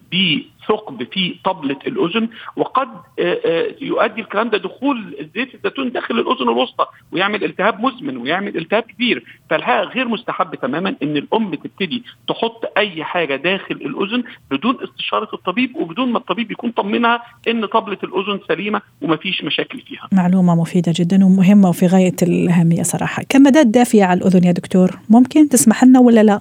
ثقب 0.68 1.06
في 1.12 1.34
طبلة 1.44 1.76
الأذن 1.86 2.28
وقد 2.56 2.88
آه، 3.18 3.38
آه، 3.46 3.74
يؤدي 3.80 4.20
الكلام 4.20 4.48
ده 4.50 4.58
دخول 4.58 5.28
زيت 5.34 5.54
الزيتون 5.54 5.92
داخل 5.92 6.18
الأذن 6.18 6.48
الوسطى 6.48 6.86
ويعمل 7.12 7.44
التهاب 7.44 7.80
مزمن 7.80 8.16
ويعمل 8.16 8.56
التهاب 8.56 8.82
كبير. 8.82 9.24
فالحقيقة 9.50 9.82
غير 9.82 10.08
مستحب 10.08 10.54
تماما 10.54 10.94
أن 11.02 11.16
الأم 11.16 11.54
تبتدي 11.54 12.02
تحط 12.28 12.72
أي 12.76 13.04
حاجة 13.04 13.36
داخل 13.36 13.74
الأذن 13.74 14.24
بدون 14.50 14.76
استشارة 14.84 15.28
الطبيب 15.34 15.76
وبدون 15.76 16.12
ما 16.12 16.18
الطبيب 16.18 16.50
يكون 16.50 16.70
طمنها 16.70 17.22
أن 17.48 17.66
طبلة 17.66 17.98
الأذن 18.04 18.40
سليمة 18.48 18.82
وما 19.02 19.16
فيش 19.16 19.44
مشاكل 19.44 19.80
فيها. 19.80 20.08
معلومة 20.12 20.54
مفيدة 20.54 20.92
جدا 20.96 21.24
ومهمة 21.24 21.68
وفي 21.68 21.86
غاية 21.86 22.16
الأهمية 22.22 22.82
صراحة. 22.82 23.22
كمادات 23.28 23.66
دافية 23.66 24.04
على 24.04 24.20
الأذن 24.20 24.44
يا 24.44 24.52
دكتور؟ 24.52 24.90
ممكن 25.10 25.48
تسمح 25.48 25.84
لنا 25.84 26.00
ولا 26.00 26.22
لا؟ 26.22 26.40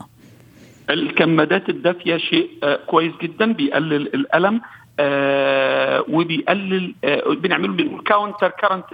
الكمادات 0.89 1.69
الدافية 1.69 2.17
شيء 2.17 2.49
آه، 2.63 2.75
كويس 2.87 3.13
جدا 3.21 3.53
بيقلل 3.53 4.07
الألم 4.07 4.61
آه 4.99 6.05
وبيقلل 6.09 6.95
آه 7.03 7.33
بنعمله 7.33 7.73
بنقول 7.73 8.01
counter 8.03 8.49
current 8.49 8.85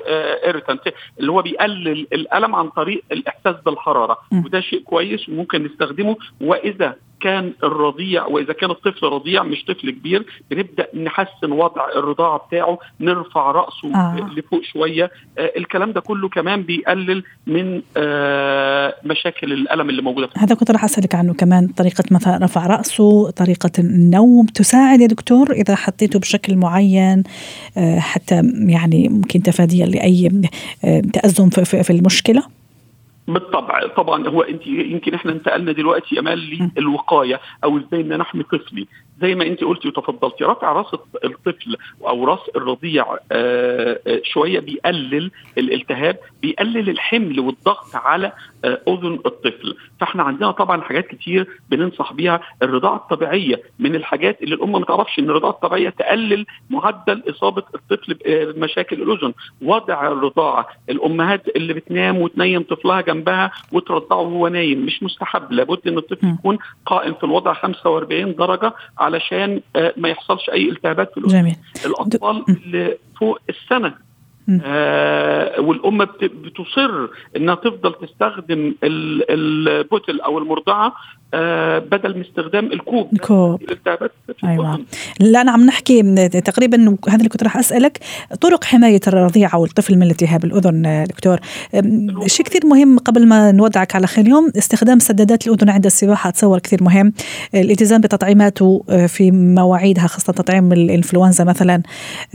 irritant 0.45 0.81
اللي 1.19 1.31
هو 1.31 1.41
بيقلل 1.41 2.07
الألم 2.13 2.55
عن 2.55 2.69
طريق 2.69 3.03
الإحساس 3.11 3.55
بالحرارة 3.65 4.17
م. 4.31 4.45
وده 4.45 4.59
شيء 4.61 4.81
كويس 4.83 5.29
وممكن 5.29 5.63
نستخدمه 5.63 6.17
وإذا 6.41 6.95
كان 7.21 7.53
الرضيع 7.63 8.25
وإذا 8.25 8.53
كان 8.53 8.71
الطفل 8.71 9.05
رضيع 9.05 9.43
مش 9.43 9.65
طفل 9.65 9.91
كبير 9.91 10.25
بنبدأ 10.51 10.87
نحسن 10.95 11.51
وضع 11.51 11.89
الرضاعة 11.95 12.37
بتاعه 12.47 12.79
نرفع 12.99 13.51
رأسه 13.51 13.95
آه. 13.95 14.29
لفوق 14.37 14.61
شوية 14.63 15.11
آه 15.37 15.51
الكلام 15.57 15.91
ده 15.91 16.01
كله 16.01 16.29
كمان 16.29 16.63
بيقلل 16.63 17.23
من 17.47 17.81
آه 17.97 18.95
مشاكل 19.05 19.53
الألم 19.53 19.89
اللي 19.89 20.01
موجودة 20.01 20.29
هذا 20.37 20.55
كنت 20.55 20.71
راح 20.71 20.83
أسألك 20.83 21.15
عنه 21.15 21.33
كمان 21.33 21.67
طريقة 21.67 22.03
مثلا 22.11 22.45
رفع 22.45 22.67
رأسه 22.67 23.31
طريقة 23.31 23.71
النوم 23.79 24.45
تساعد 24.45 25.01
يا 25.01 25.07
دكتور 25.07 25.51
إذا 25.51 25.75
حطيته 25.75 26.19
بشكل 26.19 26.55
معين 26.55 27.23
آه 27.77 27.99
حتى 27.99 28.41
يعني 28.67 29.09
ممكن 29.09 29.43
تفاديا 29.43 29.85
لأي 29.85 30.41
آه، 30.85 31.01
تأزم 31.13 31.49
في 31.49 31.89
المشكلة 31.89 32.58
بالطبع 33.33 33.87
طبعا 33.87 34.27
هو 34.27 34.41
أنت 34.41 34.67
يمكن 34.67 35.13
إحنا 35.13 35.31
انتقلنا 35.31 35.71
دلوقتي 35.71 36.19
أمال 36.19 36.71
للوقاية 36.77 37.39
أو 37.63 37.77
إزاي 37.77 38.01
إن 38.01 38.17
نحمي 38.17 38.43
طفلي 38.43 38.87
زي 39.21 39.35
ما 39.35 39.47
انت 39.47 39.63
قلتي 39.63 39.87
وتفضلتي 39.87 40.43
رفع 40.43 40.71
راس 40.71 40.93
الطفل 41.25 41.77
أو 42.07 42.25
راس 42.25 42.39
الرضيع 42.55 43.05
آه، 43.31 43.99
آه، 44.07 44.21
شوية 44.23 44.59
بيقلل 44.59 45.31
الالتهاب 45.57 46.17
بيقلل 46.41 46.89
الحمل 46.89 47.39
والضغط 47.39 47.95
على 47.95 48.31
آه، 48.65 48.81
أذن 48.87 49.19
الطفل. 49.25 49.75
فإحنا 49.99 50.23
عندنا 50.23 50.51
طبعا 50.51 50.81
حاجات 50.81 51.07
كتير 51.07 51.47
بننصح 51.69 52.13
بيها. 52.13 52.41
الرضاعة 52.63 52.95
الطبيعية 52.95 53.61
من 53.79 53.95
الحاجات 53.95 54.41
اللي 54.41 54.55
الأم 54.55 54.71
ما 54.71 54.85
تعرفش 54.85 55.19
إن 55.19 55.29
الرضاعة 55.29 55.51
الطبيعية 55.51 55.89
تقلل 55.89 56.45
معدل 56.69 57.23
إصابة 57.29 57.63
الطفل 57.75 58.13
بمشاكل 58.53 59.01
الأذن. 59.01 59.33
وضع 59.61 60.07
الرضاعة 60.07 60.67
الأمهات 60.89 61.47
اللي 61.55 61.73
بتنام 61.73 62.17
وتنيم 62.17 62.61
طفلها 62.63 63.01
جنبها 63.01 63.51
وترضعه 63.71 64.19
وهو 64.19 64.47
نايم 64.47 64.85
مش 64.85 65.03
مستحب 65.03 65.51
لابد 65.51 65.87
إن 65.87 65.97
الطفل 65.97 66.27
يكون 66.27 66.57
قائم 66.85 67.13
في 67.13 67.23
الوضع 67.23 67.53
45 67.53 68.35
درجة 68.35 68.73
علشان 69.09 69.61
آه، 69.75 69.93
ما 69.97 70.09
يحصلش 70.09 70.49
أي 70.49 70.69
التهابات 70.69 71.11
في 71.11 71.17
الاذن 71.17 71.41
جميل. 71.41 71.55
الأطفال 71.85 72.45
اللي 72.49 72.97
فوق 73.19 73.39
السنة 73.49 74.08
آه 74.65 75.61
والام 75.61 76.05
بتصر 76.21 77.07
إنها 77.37 77.55
تفضل 77.55 77.93
تستخدم 77.93 78.75
البوتل 78.83 80.21
أو 80.21 80.37
المرضعة 80.37 80.93
آه 81.33 81.79
بدل 81.79 82.15
من 82.15 82.21
استخدام 82.21 82.65
الكوب. 82.65 83.13
الكوب. 83.13 83.61
أيوه. 84.43 84.79
لا 85.19 85.41
أنا 85.41 85.51
عم 85.51 85.65
نحكي 85.65 86.27
تقريبا 86.27 86.97
هذا 87.07 87.17
اللي 87.17 87.29
كنت 87.29 87.43
راح 87.43 87.57
أسألك 87.57 87.99
طرق 88.41 88.63
حماية 88.63 88.99
الرضيع 89.07 89.53
أو 89.53 89.65
الطفل 89.65 89.95
من 89.95 90.09
التهاب 90.11 90.45
الأذن 90.45 91.05
دكتور. 91.09 91.39
شيء 92.25 92.45
كثير 92.45 92.61
مهم 92.65 92.99
قبل 92.99 93.27
ما 93.27 93.51
نودعك 93.51 93.95
على 93.95 94.07
خير 94.07 94.27
يوم 94.27 94.51
استخدام 94.57 94.99
سدادات 94.99 95.47
الأذن 95.47 95.69
عند 95.69 95.85
السباحة. 95.85 96.29
أتصور 96.29 96.59
كثير 96.59 96.83
مهم. 96.83 97.13
الالتزام 97.55 98.01
بتطعيماته 98.01 98.83
آه، 98.89 99.05
في 99.05 99.31
مواعيدها 99.31 100.07
خاصة 100.07 100.33
تطعيم 100.33 100.73
الإنفلونزا 100.73 101.43
مثلا 101.43 101.81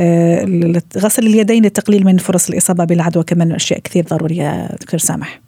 آه، 0.00 0.72
غسل 0.98 1.26
اليدين 1.26 1.64
لتقليل 1.64 2.03
من 2.04 2.18
فرص 2.18 2.50
الإصابة 2.50 2.84
بالعدوى 2.84 3.24
كمان 3.24 3.52
أشياء 3.52 3.80
كثير 3.80 4.04
ضرورية 4.04 4.66
دكتور 4.66 5.00
سامح. 5.00 5.43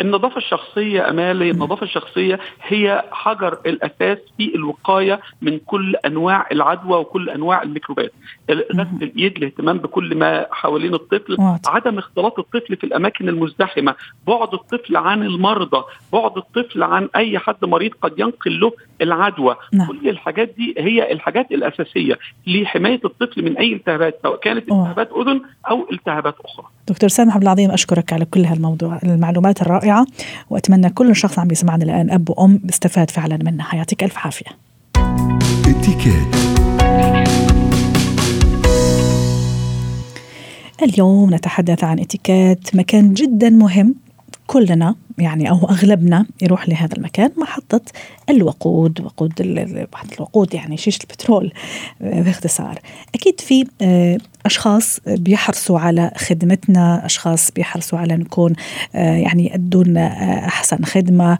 النظافة 0.00 0.36
الشخصية 0.36 1.10
أمالي 1.10 1.50
النظافة 1.50 1.82
الشخصية 1.82 2.38
هي 2.62 3.04
حجر 3.12 3.58
الأساس 3.66 4.18
في 4.36 4.54
الوقاية 4.54 5.20
من 5.42 5.58
كل 5.66 5.96
أنواع 5.96 6.46
العدوى 6.52 6.98
وكل 6.98 7.30
أنواع 7.30 7.62
الميكروبات. 7.62 8.12
غسل 8.50 9.02
الإيد 9.02 9.36
الاهتمام 9.36 9.78
بكل 9.78 10.14
ما 10.14 10.46
حوالين 10.50 10.94
الطفل 10.94 11.36
عدم 11.66 11.98
اختلاط 11.98 12.38
الطفل 12.38 12.76
في 12.76 12.84
الأماكن 12.84 13.28
المزدحمة 13.28 13.94
بعد 14.26 14.54
الطفل 14.54 14.96
عن 14.96 15.22
المرضى 15.22 15.84
بعد 16.12 16.36
الطفل 16.36 16.82
عن 16.82 17.08
أي 17.16 17.38
حد 17.38 17.64
مريض 17.64 17.92
قد 18.02 18.18
ينقل 18.18 18.60
له 18.60 18.72
العدوى. 19.00 19.56
نعم. 19.72 19.88
كل 19.88 20.08
الحاجات 20.08 20.54
دي 20.56 20.74
هي 20.78 21.12
الحاجات 21.12 21.52
الأساسية 21.52 22.18
لحماية 22.46 23.00
الطفل 23.04 23.44
من 23.44 23.56
أي 23.56 23.72
التهابات 23.72 24.18
سواء 24.22 24.36
كانت 24.36 24.62
التهابات 24.62 25.10
أذن 25.12 25.40
أو 25.70 25.86
التهابات 25.92 26.34
أخرى. 26.44 26.66
دكتور 26.88 27.08
سامح 27.08 27.34
عبد 27.34 27.42
العظيم 27.42 27.70
أشكرك 27.70 28.12
على 28.12 28.24
كل 28.24 28.44
هالموضوع 28.44 28.98
المعلومات 29.04 29.62
الرائعة 29.62 29.84
رائعة 29.84 30.06
وأتمنى 30.50 30.90
كل 30.90 31.16
شخص 31.16 31.38
عم 31.38 31.50
يسمعنا 31.50 31.84
الآن 31.84 32.10
أب 32.10 32.30
وأم 32.30 32.60
استفاد 32.68 33.10
فعلا 33.10 33.38
منها. 33.42 33.74
يعطيك 33.74 34.04
ألف 34.04 34.18
عافية. 34.18 34.46
اليوم 40.82 41.34
نتحدث 41.34 41.84
عن 41.84 41.98
اتيكيت 41.98 42.76
مكان 42.76 43.14
جدا 43.14 43.50
مهم 43.50 43.94
كلنا 44.46 44.94
يعني 45.18 45.50
أو 45.50 45.56
أغلبنا 45.70 46.26
يروح 46.42 46.68
لهذا 46.68 46.96
المكان 46.96 47.30
محطة 47.36 47.80
الوقود 48.30 49.00
وقود 49.00 49.32
محطة 49.92 50.14
الوقود 50.14 50.54
يعني 50.54 50.76
شيشه 50.76 50.98
البترول 51.02 51.52
آه، 52.02 52.20
باختصار. 52.20 52.78
أكيد 53.14 53.40
في 53.40 53.66
آه، 53.82 54.18
أشخاص 54.46 55.00
بيحرصوا 55.06 55.78
على 55.78 56.10
خدمتنا 56.16 57.06
أشخاص 57.06 57.50
بيحرصوا 57.50 57.98
على 57.98 58.16
نكون 58.16 58.52
آه، 58.94 59.16
يعني 59.16 59.46
يأدون 59.46 59.96
أحسن 59.96 60.84
خدمة. 60.84 61.38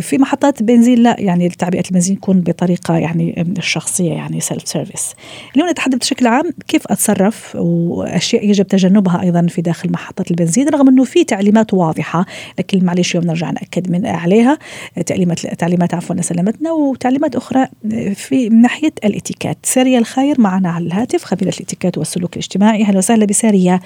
في 0.00 0.18
محطات 0.18 0.62
بنزين 0.62 0.98
لا 0.98 1.16
يعني 1.18 1.48
تعبئة 1.48 1.82
البنزين 1.86 2.16
تكون 2.16 2.40
بطريقة 2.40 2.96
يعني 2.96 3.54
الشخصيه 3.58 4.12
يعني 4.12 4.40
self 4.40 4.68
service 4.68 5.14
اليوم 5.54 5.70
نتحدث 5.70 5.98
بشكل 5.98 6.26
عام 6.26 6.50
كيف 6.68 6.82
أتصرف 6.86 7.56
وأشياء 7.56 8.48
يجب 8.48 8.66
تجنبها 8.66 9.22
أيضا 9.22 9.46
في 9.46 9.62
داخل 9.62 9.92
محطة 9.92 10.24
البنزين 10.30 10.68
رغم 10.68 10.88
إنه 10.88 11.04
في 11.04 11.24
تعليمات 11.24 11.74
واضحة 11.74 12.26
لكن 12.58 12.81
معلش 12.84 13.14
يوم 13.14 13.24
نرجع 13.24 13.50
نأكد 13.50 13.90
من 13.90 14.06
عليها. 14.06 14.58
تعليمات 15.06 15.46
تعليمات 15.46 15.94
عفوا 15.94 16.20
سلامتنا 16.20 16.72
وتعليمات 16.72 17.36
أخرى 17.36 17.66
في 18.14 18.50
من 18.50 18.60
ناحية 18.60 18.92
الإتيكيت. 19.04 19.56
سارية 19.62 19.98
الخير 19.98 20.40
معنا 20.40 20.70
على 20.70 20.86
الهاتف 20.86 21.24
خبيرة 21.24 21.48
الإتيكيت 21.48 21.98
والسلوك 21.98 22.32
الاجتماعي. 22.32 22.82
أهلا 22.82 22.98
وسهلا 22.98 23.24
بسارية. 23.24 23.80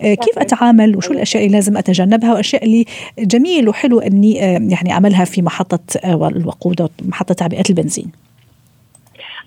كيف 0.00 0.38
أتعامل؟ 0.38 0.96
وشو 0.96 1.12
الأشياء 1.12 1.44
اللي 1.44 1.56
لازم 1.56 1.76
أتجنبها؟ 1.76 2.30
والاشياء 2.30 2.64
اللي 2.64 2.84
جميل 3.18 3.68
وحلو 3.68 4.00
إني 4.00 4.34
يعني 4.34 4.92
أعملها 4.92 5.24
في 5.24 5.42
محطة 5.42 5.78
الوقود 6.04 6.88
محطة 7.02 7.34
تعبئة 7.34 7.64
البنزين. 7.70 8.12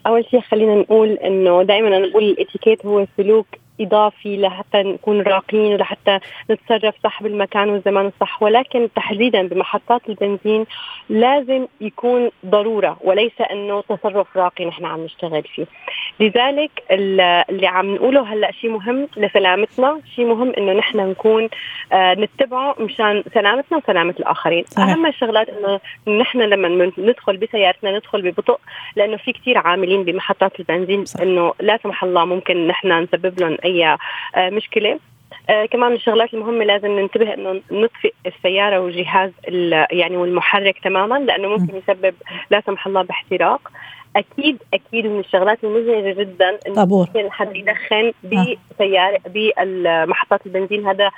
أول 0.07 0.25
شيء 0.31 0.41
خلينا 0.41 0.75
نقول 0.75 1.09
إنه 1.09 1.63
دائما 1.63 1.87
أنا 1.87 2.07
بقول 2.07 2.23
الإتيكيت 2.23 2.85
هو 2.85 3.07
سلوك 3.17 3.45
إضافي 3.81 4.37
لحتى 4.37 4.83
نكون 4.83 5.21
راقيين 5.21 5.73
ولحتى 5.73 6.19
نتصرف 6.51 6.95
صح 7.03 7.23
بالمكان 7.23 7.69
والزمان 7.69 8.05
الصح. 8.05 8.43
ولكن 8.43 8.89
تحديدا 8.95 9.47
بمحطات 9.47 10.01
البنزين 10.09 10.65
لازم 11.09 11.67
يكون 11.81 12.29
ضرورة 12.45 12.97
وليس 13.01 13.41
إنه 13.51 13.81
تصرف 13.81 14.37
راقي 14.37 14.65
نحن 14.65 14.85
عم 14.85 15.03
نشتغل 15.03 15.43
فيه. 15.43 15.65
لذلك 16.19 16.71
اللي 16.91 17.67
عم 17.67 17.95
نقوله 17.95 18.33
هلأ 18.33 18.51
شيء 18.51 18.69
مهم 18.69 19.07
لسلامتنا 19.17 20.01
شيء 20.15 20.25
مهم 20.25 20.53
إنه 20.57 20.73
نحن 20.73 21.09
نكون 21.09 21.49
آه 21.93 22.13
نتبعه 22.13 22.75
مشان 22.79 23.23
سلامتنا 23.33 23.77
وسلامة 23.77 24.15
الآخرين. 24.19 24.63
صحيح. 24.63 24.89
أهم 24.89 25.05
الشغلات 25.05 25.49
إنه 25.49 25.79
نحن 26.19 26.41
لما 26.41 26.91
ندخل 26.97 27.37
بسيارتنا 27.37 27.97
ندخل 27.97 28.21
ببطء 28.21 28.59
لأنه 28.95 29.17
في 29.17 29.31
كثير 29.31 29.57
عاملين 29.57 30.03
بمحطات 30.03 30.59
البنزين 30.59 31.03
إنه 31.21 31.53
لا 31.59 31.79
سمح 31.83 32.03
الله 32.03 32.25
ممكن 32.25 32.67
نحن 32.67 33.03
نسبب 33.03 33.39
لهم 33.39 33.57
أي 33.65 33.85
آه 33.85 34.49
مشكلة. 34.49 34.99
آه 35.49 35.65
كمان 35.65 35.89
من 35.89 35.95
الشغلات 35.95 36.33
المهمة 36.33 36.65
لازم 36.65 36.99
ننتبه 36.99 37.33
إنه 37.33 37.61
نطفئ 37.71 38.13
السيارة 38.25 38.79
والجهاز 38.79 39.31
يعني 39.91 40.17
والمحرك 40.17 40.79
تماما 40.79 41.15
لأنه 41.15 41.47
ممكن 41.47 41.77
يسبب 41.77 42.15
لا 42.49 42.61
سمح 42.65 42.87
الله 42.87 43.01
باحتراق. 43.01 43.71
أكيد 44.15 44.57
أكيد 44.73 45.05
من 45.05 45.19
الشغلات 45.19 45.63
المزعجة 45.63 46.19
جدا 46.19 46.59
إنه 46.67 46.85
ممكن 46.85 47.31
حد 47.31 47.55
يدخن 47.55 48.11
بسيارة 48.23 49.19
بمحطات 49.27 50.45
البنزين. 50.45 50.87
هذا 50.87 51.11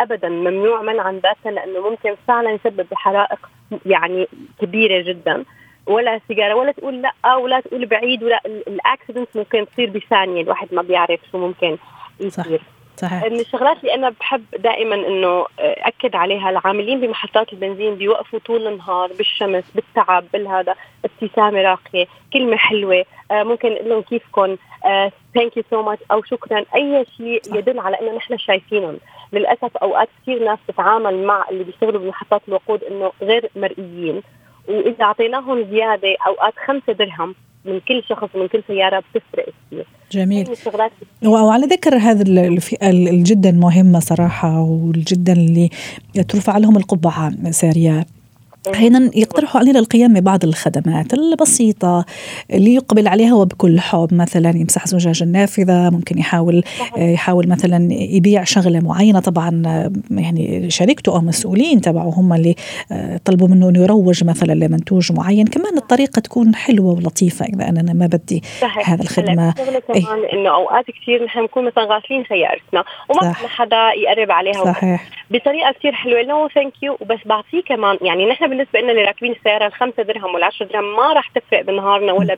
ابدا 0.00 0.28
ممنوع 0.28 0.82
منعا 0.82 1.12
باتا 1.12 1.48
لأنه 1.48 1.90
ممكن 1.90 2.14
فعلا 2.28 2.50
يسبب 2.50 2.86
حرائق 2.94 3.50
يعني 3.86 4.28
كبيرة 4.60 5.02
جدا. 5.02 5.44
ولا 5.86 6.20
سيجارة 6.28 6.54
ولا 6.54 6.72
تقول 6.72 7.02
لأ 7.02 7.34
ولا 7.34 7.60
تقول 7.60 7.86
بعيد 7.86 8.24
ولا 8.24 8.40
الأكسيدنت 8.46 9.28
ممكن 9.34 9.66
تصير 9.72 9.90
بثانية 9.90 10.42
الواحد 10.42 10.68
ما 10.72 10.82
بيعرف 10.82 11.20
شو 11.32 11.38
ممكن 11.38 11.76
يصير 12.20 12.60
صح. 12.96 13.08
صحيح. 13.08 13.24
من 13.24 13.40
الشغلات 13.40 13.76
اللي 13.80 13.94
أنا 13.94 14.10
بحب 14.20 14.44
دائما 14.58 14.94
إنه 14.94 15.46
أكد 15.58 16.16
عليها 16.16 16.50
العاملين 16.50 17.00
بمحطات 17.00 17.52
البنزين 17.52 17.94
بيوقفوا 17.94 18.38
طول 18.38 18.66
النهار 18.66 19.12
بالشمس 19.12 19.64
بالتعب 19.74 20.24
بالهذا 20.32 20.74
ابتسامة 21.04 21.62
راقية 21.62 22.06
كلمة 22.32 22.56
حلوة 22.56 23.04
آه 23.30 23.42
ممكن 23.42 23.72
نقول 23.72 23.88
لهم 23.88 24.02
كيفكم 24.02 24.56
thank 25.34 25.56
you 25.56 25.62
so 25.70 25.82
much 25.82 26.02
أو 26.10 26.22
شكرا 26.22 26.64
أي 26.74 27.06
شيء 27.16 27.40
يدل 27.54 27.78
على 27.78 28.00
إنه 28.00 28.16
نحن 28.16 28.38
شايفينهم 28.38 28.98
للأسف 29.32 29.76
أوقات 29.76 30.08
كثير 30.22 30.44
ناس 30.44 30.58
تتعامل 30.68 31.24
مع 31.24 31.44
اللي 31.50 31.64
بيشتغلوا 31.64 32.00
بمحطات 32.00 32.42
الوقود 32.48 32.84
إنه 32.84 33.12
غير 33.22 33.50
مرئيين 33.56 34.22
وإذا 34.68 35.04
أعطيناهم 35.04 35.64
زيادة 35.70 36.16
أوقات 36.26 36.54
خمسة 36.66 36.92
درهم 36.92 37.34
من 37.64 37.80
كل 37.80 38.02
شخص 38.08 38.28
من 38.34 38.48
كل 38.48 38.62
سيارة 38.68 38.98
بتفرق 39.14 39.46
كثير. 39.70 39.86
جميل. 40.12 40.46
وعلى 41.24 41.66
ذكر 41.66 41.96
هذا 41.96 42.22
الفئة 42.22 42.90
الجدا 42.90 43.52
مهمة 43.52 44.00
صراحة 44.00 44.60
والجدا 44.60 45.32
اللي 45.32 45.70
ترفع 46.28 46.58
لهم 46.58 46.76
القبعة 46.76 47.50
سارية 47.50 48.06
أحيانا 48.74 49.10
يقترحوا 49.14 49.60
علينا 49.60 49.78
القيام 49.78 50.14
ببعض 50.14 50.44
الخدمات 50.44 51.14
البسيطة 51.14 52.04
اللي 52.50 52.74
يقبل 52.74 53.08
عليها 53.08 53.34
وبكل 53.34 53.80
حب 53.80 54.14
مثلا 54.14 54.50
يمسح 54.56 54.86
زجاج 54.86 55.22
النافذة 55.22 55.90
ممكن 55.90 56.18
يحاول 56.18 56.62
يحاول 56.96 57.48
مثلا 57.48 57.88
يبيع 57.92 58.44
شغلة 58.44 58.80
معينة. 58.80 59.20
طبعا 59.20 59.62
يعني 60.10 60.70
شركته 60.70 61.12
أو 61.12 61.20
مسؤولين 61.20 61.80
تبعه 61.80 62.12
هم 62.16 62.32
اللي 62.32 62.54
طلبوا 63.24 63.48
منه 63.48 63.68
أنه 63.68 63.82
يروج 63.82 64.24
مثلا 64.24 64.52
لمنتوج 64.52 65.12
معين. 65.12 65.46
كمان 65.46 65.76
الطريقة 65.78 66.20
تكون 66.20 66.54
حلوة 66.54 66.92
ولطيفة 66.92 67.46
إذا 67.46 67.68
أنا 67.68 67.92
ما 67.92 68.06
بدي 68.06 68.42
صحيح. 68.60 68.90
هذا 68.90 69.02
الخدمة. 69.02 69.52
كمان 69.52 69.82
إيه؟ 69.94 70.32
إنه 70.32 70.54
أوقات 70.54 70.84
كثير 71.02 71.24
نحن 71.24 71.40
بنكون 71.40 71.64
مثلا 71.64 71.84
غاسلين 71.84 72.24
سيارتنا 72.28 72.84
وما 73.08 73.32
حدا 73.32 73.90
يقرب 74.02 74.30
عليها. 74.30 74.64
صحيح. 74.64 75.08
بطريقة 75.30 75.72
كثير 75.78 75.92
حلوة. 75.92 76.22
no 76.22 76.48
thank 76.54 76.72
you 76.82 76.96
وبس 77.00 77.18
بعطيه 77.26 77.62
كمان. 77.68 77.98
يعني 78.02 78.26
نحن 78.26 78.50
بالنسبة 78.56 78.80
لنا 78.80 78.92
اللي 78.92 79.04
راكبين 79.04 79.32
السياره 79.32 79.66
الخمسة 79.66 80.02
درهم 80.02 80.34
والعشرة 80.34 80.66
درهم 80.66 80.96
ما 80.96 81.12
راح 81.12 81.28
تفرق 81.28 81.60
بنهارنا 81.60 82.12
ولا 82.12 82.36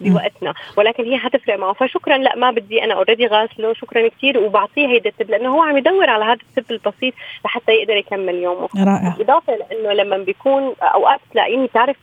بوقتنا. 0.00 0.54
ولكن 0.76 1.04
هي 1.04 1.18
حتفرق 1.18 1.58
معه. 1.58 1.72
فشكرا 1.72 2.16
لا 2.16 2.36
ما 2.36 2.50
بدي 2.50 2.84
أنا 2.84 2.94
اوريدي 2.94 3.26
غاسلة. 3.26 3.72
شكرا 3.72 4.08
كثير 4.08 4.38
وبعطيه 4.38 4.86
هيدا 4.86 5.10
التب 5.10 5.30
لأنه 5.30 5.56
هو 5.56 5.62
عم 5.62 5.76
يدور 5.76 6.10
على 6.10 6.24
هذا 6.24 6.38
التب 6.58 6.70
البسيط 6.70 7.14
لحتى 7.44 7.72
يقدر 7.72 7.96
يكمل 7.96 8.34
يومه. 8.34 8.68
رائع. 8.76 9.14
اضافه 9.20 9.56
لإنه 9.56 9.92
لما 9.92 10.18
بيكون 10.18 10.74
أوقات 10.82 11.20
تلاقيني 11.32 11.68
تعرف 11.68 11.96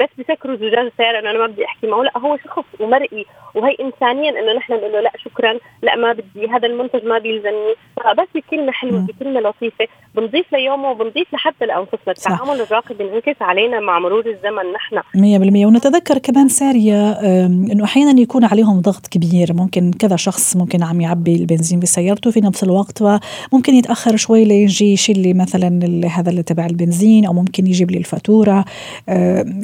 بس 0.00 0.08
بسكروا 0.18 0.56
زجاج 0.56 0.86
السياره 0.86 1.18
إنه 1.18 1.30
أنا 1.30 1.38
ما 1.38 1.46
بدي 1.46 1.64
أحكي 1.64 1.86
معه. 1.86 2.02
لا 2.02 2.18
هو 2.18 2.36
شخص 2.36 2.64
ومرئي. 2.80 3.26
وهي 3.54 3.76
انسانيا 3.80 4.30
إنه 4.30 4.52
نحن 4.52 4.72
نقول 4.72 4.92
له 4.92 5.00
لا 5.00 5.12
شكرا. 5.16 5.58
لا 5.82 5.96
ما 5.96 6.12
بدي. 6.12 6.48
هذا 6.48 6.66
المنتج 6.66 7.04
ما 7.04 7.18
بيلزمني. 7.18 7.74
فبس 8.04 8.28
بكلمة 8.34 8.72
حلوة 8.72 9.06
بكلمة 9.06 9.40
لطيفة. 9.40 9.88
بنضيف 10.14 10.52
ليومه 10.52 10.90
وبنضيف 10.90 11.34
لحتى 11.34 11.66
لأنفسنا. 11.66 11.98
التعامل 12.08 12.60
الراقي 12.60 12.94
بينعكس 13.08 13.42
علينا 13.42 13.80
مع 13.80 13.98
مرور 13.98 14.24
الزمن 14.26 14.72
نحن. 14.72 15.62
100% 15.62 15.66
ونتذكر 15.66 16.18
كمان 16.18 16.48
سارية 16.48 17.10
إنه 17.46 17.84
أحيانا 17.84 18.20
يكون 18.20 18.44
عليهم 18.44 18.80
ضغط 18.80 19.06
كبير. 19.06 19.52
ممكن 19.54 19.90
كذا 19.90 20.16
شخص 20.16 20.56
ممكن 20.56 20.82
عم 20.82 21.00
يعبي 21.00 21.36
البنزين 21.36 21.80
بسيارته 21.80 22.30
في 22.30 22.40
نفس 22.40 22.64
الوقت 22.64 22.98
فممكن 22.98 23.74
يتأخر 23.74 24.16
شوي 24.16 24.44
ليجي 24.44 24.92
يشيل 24.92 25.18
لي 25.18 25.34
مثلا 25.34 25.80
هذا 26.06 26.30
اللي 26.30 26.42
تبع 26.42 26.66
البنزين 26.66 27.26
أو 27.26 27.32
ممكن 27.32 27.66
يجيب 27.66 27.90
لي 27.90 27.98
الفاتورة. 27.98 28.64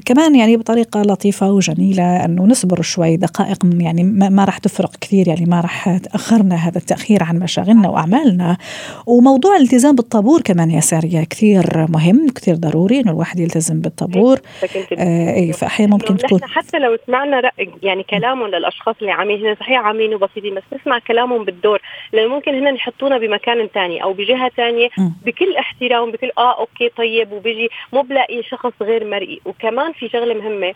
كمان 0.04 0.34
يعني 0.36 0.56
بطريقة 0.56 1.02
لطيفة 1.02 1.52
وجميلة 1.52 2.24
إنه 2.24 2.46
نصبر 2.46 2.82
شوي 2.82 3.16
دقائق 3.16 3.66
يعني 3.78 4.04
ما 4.04 4.44
راح 4.44 4.58
تفرق 4.58 4.96
كثير 5.00 5.28
يعني 5.28 5.44
ما 5.44 5.60
راح 5.60 5.96
تأخرنا 5.96 6.54
هذا 6.54 6.78
التأخير 6.78 7.22
عن 7.22 7.38
مشاغلنا 7.38 7.88
وأعمالنا. 7.88 8.56
وموضوع 9.06 9.56
الالتزام 9.56 9.94
بالطابور 9.94 10.40
كمان 10.40 10.70
يا 10.70 10.80
سارية 10.80 11.24
كثير 11.24 11.86
مهم 11.88 12.28
كثير 12.34 12.54
ضروري 12.54 13.00
إنه 13.00 13.12
الواحد 13.24 13.40
يلتزم 13.40 13.80
بالطابور. 13.80 14.36
آه 14.98 15.34
اي 15.34 15.52
فأحيانا 15.52 15.92
ممكن 15.92 16.16
تكون 16.16 16.40
حتى 16.44 16.78
لو 16.78 16.98
سمعنا 17.06 17.50
يعني 17.82 18.02
كلامهم 18.02 18.46
للأشخاص 18.46 18.96
اللي 19.00 19.12
عاملين 19.12 19.54
صحيح 19.54 19.80
عاملين 19.80 20.14
وبسيطين 20.14 20.54
بس 20.54 20.62
نسمع 20.72 20.98
كلامهم 20.98 21.44
بالدور. 21.44 21.80
لأنه 22.12 22.34
ممكن 22.34 22.54
هن 22.54 22.74
يحطونا 22.74 23.18
بمكان 23.18 23.66
ثاني 23.66 24.02
أو 24.02 24.12
بجهة 24.12 24.48
ثانية 24.48 24.88
بكل 25.26 25.56
احترام 25.56 26.10
بكل 26.10 26.30
آه 26.38 26.58
أوكي 26.58 26.88
طيب 26.88 27.32
وبيجي. 27.32 27.68
مو 27.92 28.02
بلاقي 28.02 28.42
شخص 28.42 28.72
غير 28.82 29.04
مرئي. 29.04 29.40
وكمان 29.44 29.92
في 29.92 30.08
شغلة 30.08 30.34
مهمة 30.34 30.74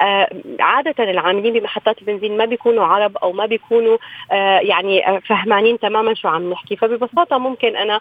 آه 0.00 0.28
عادة 0.60 1.04
العاملين 1.04 1.52
بمحطات 1.52 1.98
البنزين 1.98 2.36
ما 2.36 2.44
بيكونوا 2.44 2.84
عرب 2.84 3.16
أو 3.16 3.32
ما 3.32 3.46
بيكونوا 3.46 3.98
آه 4.32 4.60
يعني 4.60 5.20
فهمانين 5.28 5.78
تماما 5.78 6.14
شو 6.14 6.28
عم 6.28 6.50
نحكي. 6.50 6.76
فببساطة 6.76 7.38
ممكن 7.38 7.76
أنا 7.76 8.00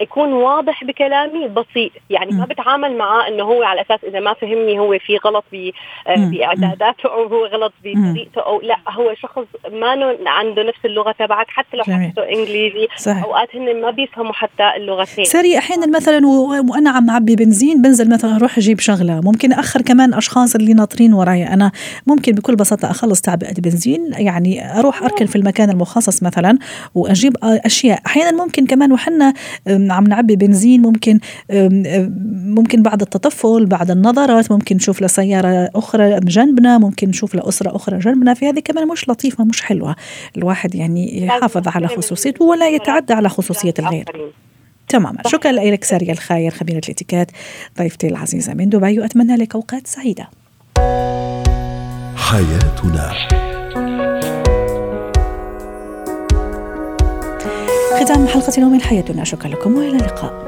يكون 0.00 0.32
واضح 0.32 0.84
بكلامي 0.84 1.48
بسيط. 1.48 1.92
يعني 2.10 2.30
ما 2.30 2.44
بتعامل 2.44 2.98
معاه 2.98 3.28
إنه 3.28 3.42
هو 3.44 3.62
على 3.62 3.80
أساس 3.80 4.04
إذا 4.04 4.20
ما 4.20 4.34
فهمني 4.34 4.78
هو 4.78 4.98
في 4.98 5.16
غلط 5.16 5.44
بإعداداته 6.06 7.06
أو 7.06 7.26
هو 7.26 7.46
غلط 7.46 7.72
بطريقته 7.84 8.40
أو 8.40 8.60
لا. 8.60 8.76
هو 8.88 9.14
شخص 9.14 9.44
ما 9.72 10.16
عنده 10.26 10.62
نفس 10.62 10.78
اللغة 10.84 11.14
تبعك. 11.18 11.46
حتى 11.48 11.76
لو 11.76 11.84
حكيته 11.84 12.22
إنجليزي 12.22 12.88
صحيح. 12.96 13.24
أوقات 13.24 13.56
هن 13.56 13.80
ما 13.80 13.90
بيفهموا 13.90 14.32
حتى 14.32 14.76
اللغتين. 14.76 15.24
ساري 15.24 15.58
أحيانا 15.58 15.96
مثلا 15.96 16.26
وأنا 16.70 16.90
عم 16.90 17.10
اعبي 17.10 17.36
بنزين 17.36 17.82
بنزل 17.82 18.10
مثلا 18.10 18.36
أروح 18.36 18.58
أجيب 18.58 18.80
شغلة. 18.80 19.20
ممكن 19.24 19.52
أخر 19.52 19.82
كمان 19.82 20.14
أشخاص 20.14 20.54
اللي 20.54 20.74
ناطرين 20.74 21.12
وراي. 21.14 21.44
أنا 21.44 21.72
ممكن 22.06 22.32
بكل 22.32 22.56
بساطة 22.56 22.90
أخلص 22.90 23.20
تعبئه 23.20 23.54
بنزين. 23.58 24.10
يعني 24.18 24.78
أروح 24.78 25.02
أركن 25.02 25.26
في 25.26 25.36
المكان 25.36 25.70
المخصص 25.70 26.22
مثلا 26.22 26.58
وأجيب 26.94 27.36
أشياء. 27.42 28.00
أحيانا 28.06 28.44
ممكن 28.44 28.66
كمان 28.66 28.92
وحنا 28.92 29.34
عم 29.94 30.04
نعبي 30.04 30.36
بنزين 30.36 30.82
ممكن 30.82 31.20
ممكن 32.58 32.82
بعد 32.82 33.00
التطفل 33.00 33.66
بعد 33.66 33.90
النظرات 33.90 34.52
ممكن 34.52 34.76
نشوف 34.76 35.02
لسيارة 35.02 35.70
أخرى 35.74 36.20
جنبنا 36.20 36.78
ممكن 36.78 37.08
نشوف 37.08 37.34
لأسرة 37.34 37.76
أخرى 37.76 37.98
جنبنا. 37.98 38.34
في 38.34 38.48
هذه 38.48 38.58
كمان 38.58 38.88
مش 38.88 39.08
لطيفة 39.08 39.44
مش 39.44 39.62
حلوة. 39.62 39.96
الواحد 40.36 40.74
يعني 40.74 41.24
يحافظ 41.24 41.68
على 41.68 41.88
خصوصيته 41.88 42.44
ولا 42.44 42.68
يتعدى 42.68 43.12
على 43.12 43.28
خصوصية 43.28 43.74
الغير. 43.78 44.32
تماما. 44.88 45.18
شكرا 45.26 45.52
لك 45.52 45.84
سارية 45.84 46.12
الخاير 46.12 46.50
خبيرة 46.50 46.80
الاتيكيت 46.84 47.30
ضيفتي 47.78 48.06
العزيزة 48.06 48.54
من 48.54 48.68
دبي 48.68 49.00
وأتمنى 49.00 49.36
لك 49.36 49.54
أوقات 49.54 49.86
سعيدة. 49.86 50.28
حياتنا. 52.16 53.47
ختام 58.04 58.26
حلقة 58.26 58.52
اليوم 58.58 58.72
من 58.72 58.80
حياتنا. 58.80 59.24
شكرا 59.24 59.48
لكم 59.48 59.74
وإلى 59.74 59.96
اللقاء. 59.96 60.47